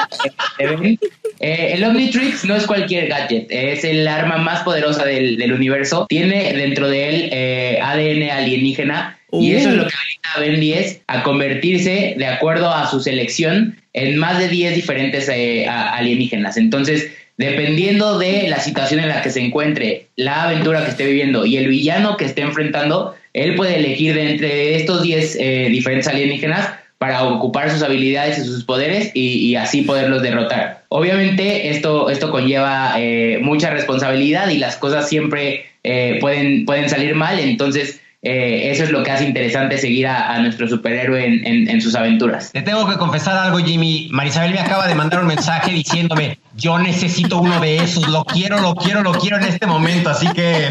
[0.58, 0.98] de Ben.
[1.38, 6.06] Eh, el Omnitrix no es cualquier gadget, es el arma más poderosa del, del universo.
[6.08, 9.94] Tiene dentro de él eh, ADN alienígena y eso es lo que
[10.34, 15.28] a Ben 10 a convertirse, de acuerdo a su selección, en más de 10 diferentes
[15.28, 16.56] eh, alienígenas.
[16.56, 21.46] Entonces, dependiendo de la situación en la que se encuentre, la aventura que esté viviendo
[21.46, 26.08] y el villano que esté enfrentando, él puede elegir de entre estos 10 eh, diferentes
[26.08, 30.84] alienígenas para ocupar sus habilidades y sus poderes y, y así poderlos derrotar.
[30.88, 37.14] Obviamente esto, esto conlleva eh, mucha responsabilidad y las cosas siempre eh, pueden, pueden salir
[37.14, 41.46] mal, entonces eh, eso es lo que hace interesante seguir a, a nuestro superhéroe en,
[41.46, 42.52] en, en, sus aventuras.
[42.52, 44.08] Te tengo que confesar algo, Jimmy.
[44.12, 48.60] Marisabel me acaba de mandar un mensaje diciéndome, yo necesito uno de esos, lo quiero,
[48.60, 50.70] lo quiero, lo quiero en este momento, así que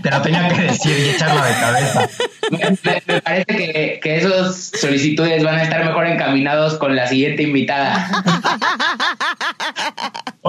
[0.00, 2.08] te lo tenía que decir y echarlo de cabeza.
[2.52, 7.42] Me, me parece que, que esas solicitudes van a estar mejor encaminados con la siguiente
[7.42, 8.08] invitada.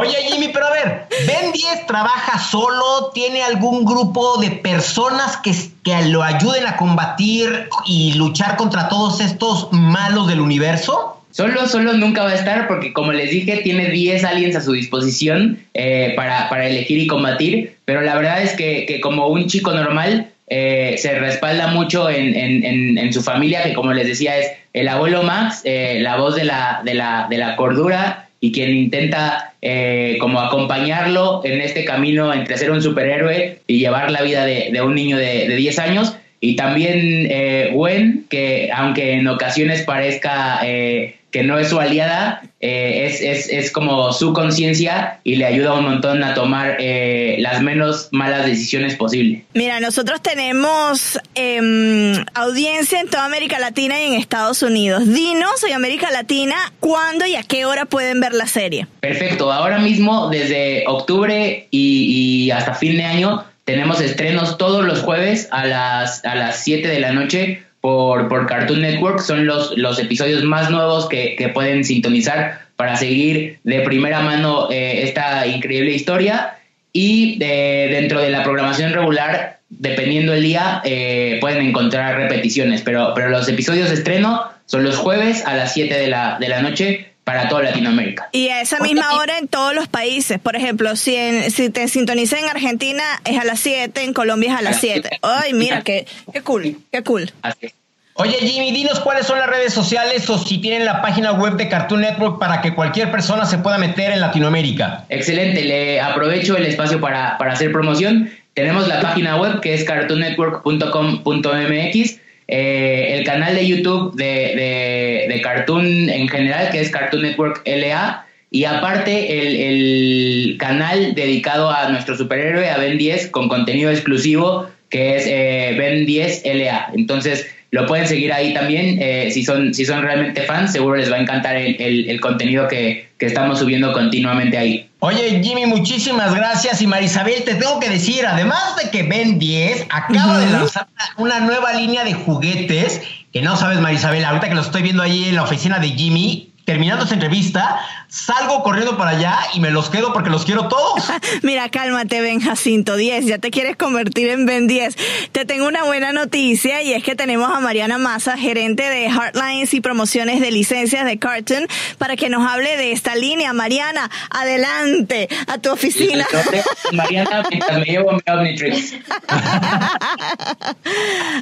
[0.07, 3.11] Oye, Jimmy, pero a ver, ¿Ben 10 trabaja solo?
[3.13, 9.19] ¿Tiene algún grupo de personas que, que lo ayuden a combatir y luchar contra todos
[9.19, 11.21] estos malos del universo?
[11.31, 14.71] Solo, solo nunca va a estar porque, como les dije, tiene 10 aliens a su
[14.71, 19.47] disposición eh, para, para, elegir y combatir, pero la verdad es que, que como un
[19.47, 24.51] chico normal eh, se respalda mucho en, en, su familia, que como les decía es
[24.73, 28.69] el abuelo Max, eh, la voz de la, de, la, de la cordura y quien
[28.71, 34.45] intenta eh, como acompañarlo en este camino entre ser un superhéroe y llevar la vida
[34.45, 36.15] de, de un niño de, de 10 años.
[36.39, 42.41] Y también eh, Gwen, que aunque en ocasiones parezca eh, que no es su aliada,
[42.61, 47.35] eh, es, es, es, como su conciencia y le ayuda un montón a tomar eh,
[47.39, 49.43] las menos malas decisiones posibles.
[49.53, 55.05] Mira, nosotros tenemos eh, audiencia en toda América Latina y en Estados Unidos.
[55.05, 58.87] Dinos en América Latina cuándo y a qué hora pueden ver la serie.
[59.01, 65.01] Perfecto, ahora mismo desde octubre y, y hasta fin de año tenemos estrenos todos los
[65.01, 69.19] jueves a las, a las 7 de la noche por, por Cartoon Network.
[69.19, 74.71] Son los, los episodios más nuevos que, que pueden sintonizar para seguir de primera mano
[74.71, 76.55] eh, esta increíble historia.
[76.93, 82.81] Y eh, dentro de la programación regular, dependiendo el día, eh, pueden encontrar repeticiones.
[82.83, 86.47] Pero, pero los episodios de estreno son los jueves a las 7 de la, de
[86.47, 88.29] la noche para toda Latinoamérica.
[88.31, 90.39] Y a esa misma hora en todos los países.
[90.39, 94.53] Por ejemplo, si, en, si te sintonizas en Argentina es a las 7, en Colombia
[94.53, 95.19] es a las 7.
[95.21, 97.29] Ay, mira, qué, qué cool, qué cool.
[97.41, 97.73] Así es.
[98.13, 101.67] Oye, Jimmy, dinos cuáles son las redes sociales o si tienen la página web de
[101.67, 105.03] Cartoon Network para que cualquier persona se pueda meter en Latinoamérica.
[105.09, 108.31] Excelente, le aprovecho el espacio para, para hacer promoción.
[108.53, 115.41] Tenemos la página web que es cartoonnetwork.com.mx, eh, el canal de YouTube de, de, de,
[115.41, 121.89] Cartoon en general, que es Cartoon Network LA, y aparte el, el canal dedicado a
[121.89, 126.91] nuestro superhéroe, a Ben 10, con contenido exclusivo, que es eh, Ben 10 LA.
[126.95, 128.97] Entonces, lo pueden seguir ahí también.
[129.01, 132.21] Eh, si, son, si son realmente fans, seguro les va a encantar el, el- el
[132.21, 134.86] contenido que, que estamos subiendo continuamente ahí.
[134.99, 136.81] Oye, Jimmy, muchísimas gracias.
[136.81, 141.39] Y Marisabel, te tengo que decir, además de que Ben 10 acaba de lanzar una
[141.39, 143.01] nueva línea de juguetes,
[143.31, 146.46] que no sabes, Marisabel, ahorita que lo estoy viendo ahí en la oficina de Jimmy,
[146.67, 151.09] terminando esta entrevista, salgo corriendo para allá y me los quedo porque los quiero todos.
[151.41, 153.25] Mira, cálmate, Ben Jacinto 10.
[153.25, 154.97] Ya te quieres convertir en Ben 10.
[155.31, 159.73] Te tengo una buena noticia y es que tenemos a Mariana Massa, gerente de Heartlines
[159.73, 163.53] y promociones de licencias de Cartoon, para que nos hable de esta línea.
[163.53, 166.27] Mariana, adelante a tu oficina.
[166.91, 168.93] Mariana, me llevo mi Omnitrix.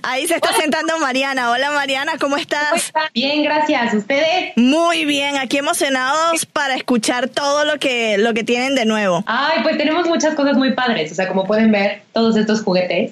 [0.03, 1.49] Ahí se está sentando Mariana.
[1.49, 2.93] Hola Mariana, ¿cómo estás?
[3.15, 3.95] Bien, gracias.
[3.95, 4.53] ¿Ustedes?
[4.55, 9.23] Muy bien, aquí emocionados para escuchar todo lo que, lo que tienen de nuevo.
[9.25, 11.11] Ay, pues tenemos muchas cosas muy padres.
[11.11, 13.11] O sea, como pueden ver, todos estos juguetes.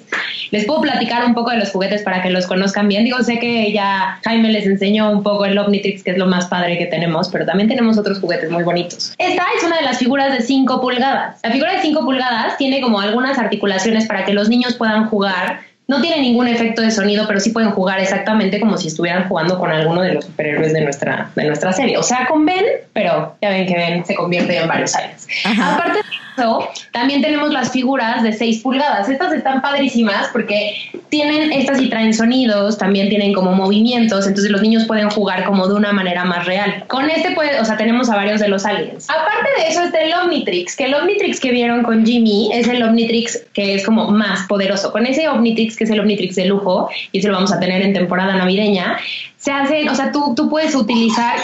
[0.50, 3.04] Les puedo platicar un poco de los juguetes para que los conozcan bien.
[3.04, 6.46] Digo, sé que ya Jaime les enseñó un poco el Omnitrix, que es lo más
[6.46, 9.14] padre que tenemos, pero también tenemos otros juguetes muy bonitos.
[9.18, 11.40] Esta es una de las figuras de 5 pulgadas.
[11.42, 15.60] La figura de 5 pulgadas tiene como algunas articulaciones para que los niños puedan jugar
[15.86, 19.58] no tiene ningún efecto de sonido, pero sí pueden jugar exactamente como si estuvieran jugando
[19.58, 21.98] con alguno de los superhéroes de nuestra, de nuestra serie.
[21.98, 25.26] O sea, con Ben, pero ya ven que Ben se convierte en varios años.
[25.44, 26.04] Aparte de
[26.36, 29.08] eso, también tenemos las figuras de 6 pulgadas.
[29.08, 30.74] Estas están padrísimas porque
[31.10, 35.68] tienen, estas y traen sonidos, también tienen como movimientos, entonces los niños pueden jugar como
[35.68, 36.84] de una manera más real.
[36.88, 39.08] Con este, puede, o sea, tenemos a varios de los aliens.
[39.10, 42.82] Aparte de eso está el Omnitrix, que el Omnitrix que vieron con Jimmy es el
[42.82, 44.92] Omnitrix que es como más poderoso.
[44.92, 47.82] Con ese Omnitrix, que es el Omnitrix de lujo, y se lo vamos a tener
[47.82, 48.98] en temporada navideña,
[49.36, 51.36] se hacen, o sea, tú, tú puedes utilizar,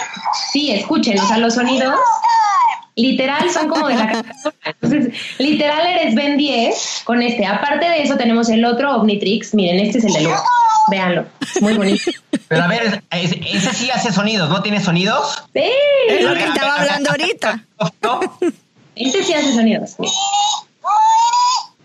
[0.51, 1.99] sí, escuchen, o sea, los sonidos
[2.95, 4.55] literal son como de la caricatura.
[4.65, 7.45] Entonces, literal eres Ben 10 con este.
[7.45, 9.53] Aparte de eso, tenemos el otro Omnitrix.
[9.53, 10.43] Miren, este es el de lujo.
[10.89, 11.25] Véanlo.
[11.41, 12.11] Es muy bonito.
[12.47, 15.43] Pero a ver, ese, ese sí hace sonidos, ¿no tiene sonidos?
[15.53, 15.71] Sí.
[16.09, 17.65] Es lo que estaba hablando ahorita.
[18.95, 19.95] Este sí hace sonidos.
[19.99, 20.15] Miren.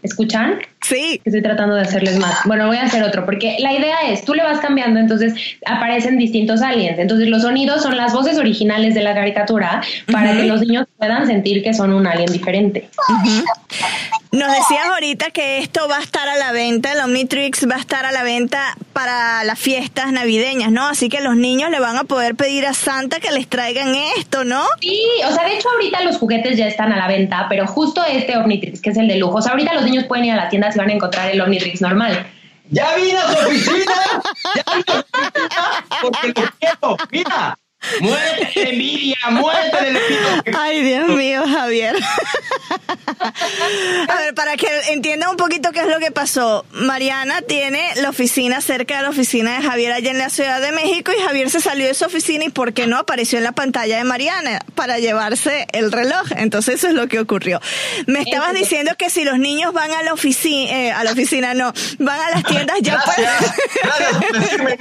[0.02, 0.58] ¿Escuchan?
[0.82, 1.20] Sí.
[1.24, 2.40] Estoy tratando de hacerles más.
[2.44, 5.34] Bueno, voy a hacer otro, porque la idea es, tú le vas cambiando, entonces
[5.66, 6.98] aparecen distintos aliens.
[6.98, 9.82] Entonces los sonidos son las voces originales de la caricatura
[10.12, 12.88] para que los niños puedan sentir que son un alien diferente.
[14.32, 17.80] Nos decías ahorita que esto va a estar a la venta, el Omnitrix va a
[17.80, 20.88] estar a la venta para las fiestas navideñas, ¿no?
[20.88, 24.42] Así que los niños le van a poder pedir a Santa que les traigan esto,
[24.44, 24.64] ¿no?
[24.80, 28.02] Sí, o sea, de hecho ahorita los juguetes ya están a la venta, pero justo
[28.06, 30.36] este Omnitrix, que es el de lujo, o sea, ahorita los niños pueden ir a
[30.36, 32.26] la tienda si van a encontrar el Omnitrix normal.
[32.70, 33.92] ¡Ya vine a tu oficina!
[34.54, 35.84] ¡Ya vine a tu oficina!
[36.00, 37.58] Porque lo quiero, mira.
[38.00, 40.58] Muerte de envidia, muerte de envidia.
[40.58, 41.96] Ay, Dios mío, Javier.
[43.20, 46.64] A ver, para que entiendan un poquito qué es lo que pasó.
[46.72, 50.72] Mariana tiene la oficina cerca de la oficina de Javier allá en la Ciudad de
[50.72, 52.98] México y Javier se salió de su oficina y ¿por qué no?
[52.98, 56.26] Apareció en la pantalla de Mariana para llevarse el reloj.
[56.36, 57.60] Entonces eso es lo que ocurrió.
[58.06, 61.72] Me estabas diciendo que si los niños van a la oficina, a la oficina no,
[61.98, 64.76] van a las tiendas ya pueden,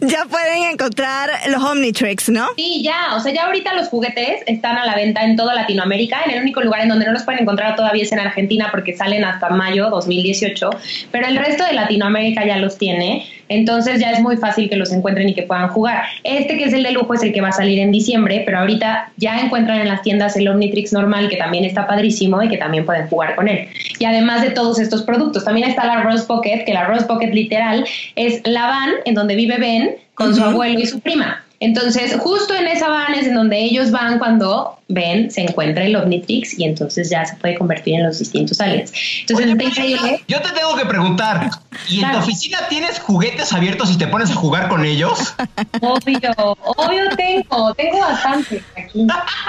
[0.08, 2.48] ya pueden encontrar los Omnitrix, ¿no?
[2.56, 6.22] Sí, ya, o sea, ya ahorita los juguetes están a la venta en toda Latinoamérica.
[6.24, 8.96] En el único lugar en donde no los pueden encontrar todavía es en Argentina porque
[8.96, 10.70] salen hasta mayo 2018,
[11.10, 13.26] pero el resto de Latinoamérica ya los tiene.
[13.50, 16.04] Entonces ya es muy fácil que los encuentren y que puedan jugar.
[16.22, 18.58] Este que es el de lujo es el que va a salir en diciembre, pero
[18.58, 22.58] ahorita ya encuentran en las tiendas el Omnitrix normal que también está padrísimo y que
[22.58, 23.68] también pueden jugar con él.
[23.98, 27.30] Y además de todos estos productos, también está la Rose Pocket, que la Rose Pocket
[27.32, 27.84] literal
[28.16, 30.50] es la van en donde vive Ben con su Ujú.
[30.50, 31.42] abuelo y su prima.
[31.60, 35.96] Entonces, justo en esa van es en donde ellos van cuando ven, se encuentra el
[35.96, 38.92] Omnitrix y entonces ya se puede convertir en los distintos aliens.
[39.20, 40.22] Entonces, está increíble.
[40.28, 41.50] Yo te tengo que preguntar,
[41.88, 45.34] ¿y en tu oficina tienes juguetes abiertos y te pones a jugar con ellos?
[45.80, 46.32] Obvio,
[46.76, 49.06] obvio tengo, tengo bastante aquí.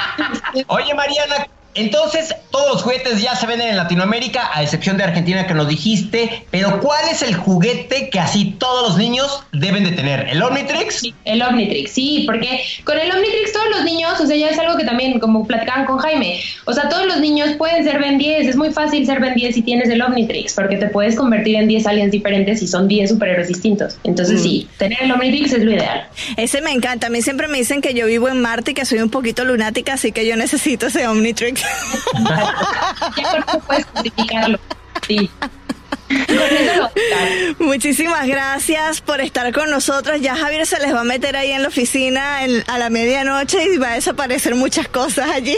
[0.68, 5.46] Oye, Mariana, entonces todos los juguetes ya se venden en Latinoamérica, a excepción de Argentina
[5.48, 9.92] que nos dijiste, pero ¿cuál es el juguete que así todos los niños deben de
[9.92, 10.28] tener?
[10.30, 11.04] ¿El Omnitrix?
[11.26, 14.78] El Omnitrix, sí, porque con el Omnitrix todos los niños, o sea, ya es algo
[14.78, 18.48] que también, como platicaban con Jaime, o sea, todos los niños pueden ser Ben 10,
[18.48, 21.68] es muy fácil ser Ben 10 si tienes el Omnitrix, porque te puedes convertir en
[21.68, 23.98] 10 aliens diferentes y son 10 superhéroes distintos.
[24.04, 24.44] Entonces, Mm.
[24.44, 26.08] sí, tener el Omnitrix es lo ideal.
[26.36, 27.08] Ese me encanta.
[27.08, 29.46] A mí siempre me dicen que yo vivo en Marte y que soy un poquito
[29.46, 31.62] lunática, así que yo necesito ese Omnitrix.
[33.18, 34.60] Ya con eso puedes justificarlo.
[35.08, 35.30] Sí.
[36.10, 36.90] Con eso
[37.58, 40.20] lo Muchísimas gracias por estar con nosotros.
[40.22, 43.60] Ya Javier se les va a meter ahí en la oficina en- a la medianoche
[43.74, 45.56] y va a desaparecer muchas cosas allí.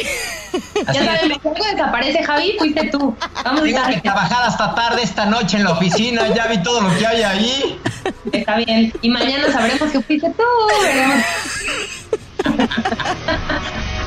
[0.93, 3.15] Ya saben, si algo desaparece, Javi, fuiste tú.
[3.45, 6.81] Vamos a Tengo que trabajar hasta tarde esta noche en la oficina, ya vi todo
[6.81, 7.79] lo que hay ahí.
[8.33, 8.91] Está bien.
[9.01, 10.43] Y mañana sabremos que fuiste tú,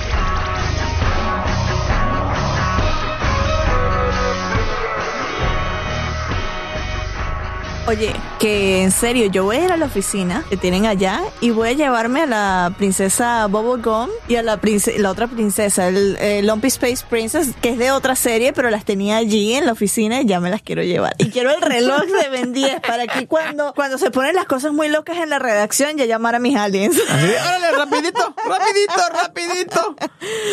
[7.87, 11.51] Oye, que en serio, yo voy a ir a la oficina que tienen allá y
[11.51, 16.16] voy a llevarme a la princesa Bubblegum y a la, prince- la otra princesa, el,
[16.16, 19.72] el Lumpy Space Princess, que es de otra serie, pero las tenía allí en la
[19.72, 21.14] oficina y ya me las quiero llevar.
[21.18, 24.72] Y quiero el reloj de Ben 10 para que cuando, cuando se ponen las cosas
[24.72, 26.97] muy locas en la redacción, ya llamar a mis aliens.
[27.11, 29.97] Así órale, rapidito, rapidito, rapidito.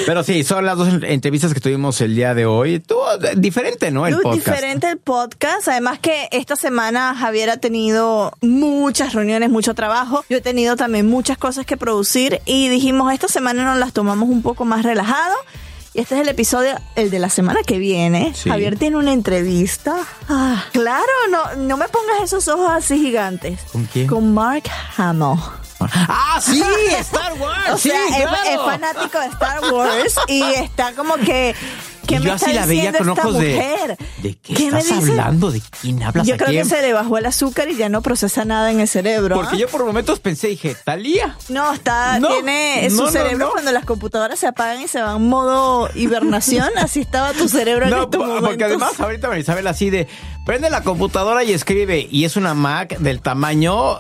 [0.06, 2.76] Pero sí, son las dos entrevistas que tuvimos el día de hoy.
[2.76, 4.06] Eh, diferente, ¿no?
[4.06, 4.46] El Dude, podcast.
[4.48, 5.70] diferente el podcast.
[5.70, 10.26] Además que esta semana Javier ha tenido muchas reuniones, mucho trabajo.
[10.30, 14.28] Yo he tenido también muchas cosas que producir y dijimos esta semana nos las tomamos
[14.28, 15.36] un poco más relajado.
[15.94, 18.34] Y este es el episodio, el de la semana que viene.
[18.34, 18.50] Sí.
[18.50, 19.98] Javier tiene una entrevista.
[20.30, 23.60] Ah, claro, no, no me pongas esos ojos así gigantes.
[23.72, 24.08] ¿Con quién?
[24.08, 24.64] Con Mark
[24.98, 25.38] Hamill.
[25.80, 26.64] Ah, sí,
[27.00, 27.72] Star Wars.
[27.74, 28.14] O sea, sí,
[28.50, 31.56] es fanático de Star Wars y está como que.
[32.08, 33.98] ¿Qué Y me yo está así la veía con ojos de- mujer?
[34.22, 35.52] ¿De qué, ¿Qué me estás hablando?
[35.52, 38.44] ¿De quién hablas Yo creo que se le bajó el azúcar y ya no procesa
[38.46, 39.36] nada en el cerebro.
[39.36, 39.60] Porque ¿ah?
[39.60, 41.38] yo por momentos pensé, dije, ¿Talía?
[41.50, 45.02] No, está, No, tiene no, su no, cerebro cuando las computadoras se apagan y se
[45.02, 46.70] van en modo hibernación.
[46.78, 48.50] así estaba tu cerebro en No, estos momentos.
[48.50, 50.08] porque además ahorita Marisabel así de,
[50.46, 54.00] prende la computadora y escribe, y es una Mac del tamaño,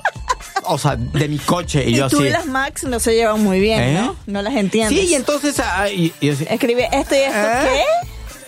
[0.71, 1.83] o sea, de mi coche.
[1.87, 2.27] Y, Y yo tú así.
[2.27, 3.93] y las Macs no se llevan muy bien, ¿Eh?
[4.01, 4.15] ¿no?
[4.27, 4.99] No las entiendes.
[4.99, 7.83] Sí, y entonces, ah, y, y yo así, Escribe esto y esto, ¿Eh?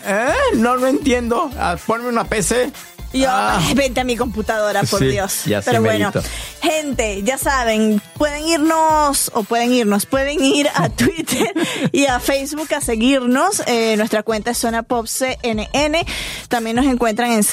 [0.08, 0.34] ¿eh?
[0.56, 1.50] No lo entiendo.
[1.58, 2.72] Ah, ponme una PC.
[3.16, 3.60] Yo, Ah.
[3.62, 5.42] "Ay, vente a mi computadora, por Sí, Dios.
[5.46, 6.28] ya Pero bueno, merito.
[6.64, 11.54] gente, ya saben, pueden irnos, o pueden irnos, pueden ir a Twitter
[11.92, 13.62] y a Facebook a seguirnos.
[13.68, 16.04] Eh, nuestra cuenta es Zona Pop CNN.
[16.48, 17.44] También nos encuentran en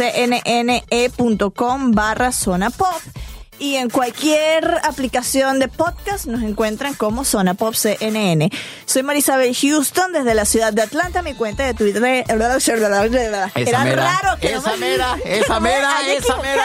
[0.90, 2.88] cnne.com barra Zona Pop.
[3.60, 8.50] Y en cualquier aplicación de podcast nos encuentran como Zona Pop CNN.
[8.86, 11.20] Soy Marisabel Houston desde la ciudad de Atlanta.
[11.22, 15.60] Mi cuenta de Twitter era Esa mera, raro que no esa me- mera, esa no
[15.60, 16.64] me mera, haya esa mera.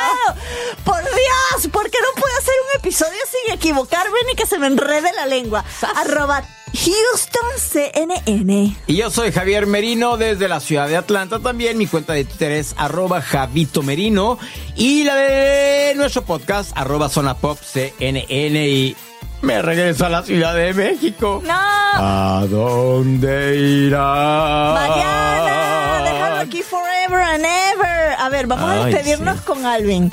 [0.86, 4.68] Por Dios, ¿por qué no puedo hacer un episodio sin equivocarme ni que se me
[4.68, 5.66] enrede la lengua?
[5.98, 6.44] Arroba
[6.76, 8.76] Houston CNN.
[8.88, 11.78] Y yo soy Javier Merino desde la ciudad de Atlanta también.
[11.78, 14.38] Mi cuenta de Twitter es arroba Javito Merino.
[14.76, 18.68] Y la de nuestro podcast, arroba Zona Pop CNN.
[18.68, 18.96] Y
[19.42, 21.42] me regreso a la Ciudad de México.
[21.46, 21.54] No.
[21.54, 24.74] ¿A dónde irá?
[24.74, 28.16] Mariana, déjalo aquí forever and ever.
[28.20, 30.12] A ver, vamos a despedirnos con Alvin.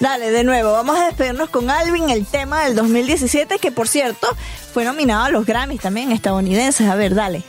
[0.00, 4.34] Dale, de nuevo, vamos a despedirnos con Alvin, el tema del 2017, que por cierto
[4.72, 6.88] fue nominado a los Grammys también estadounidenses.
[6.88, 7.44] A ver, dale.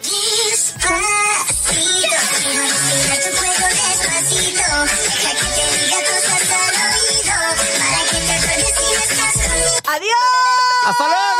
[9.88, 10.16] ¡Adiós!
[10.86, 11.31] ¡Hasta luego!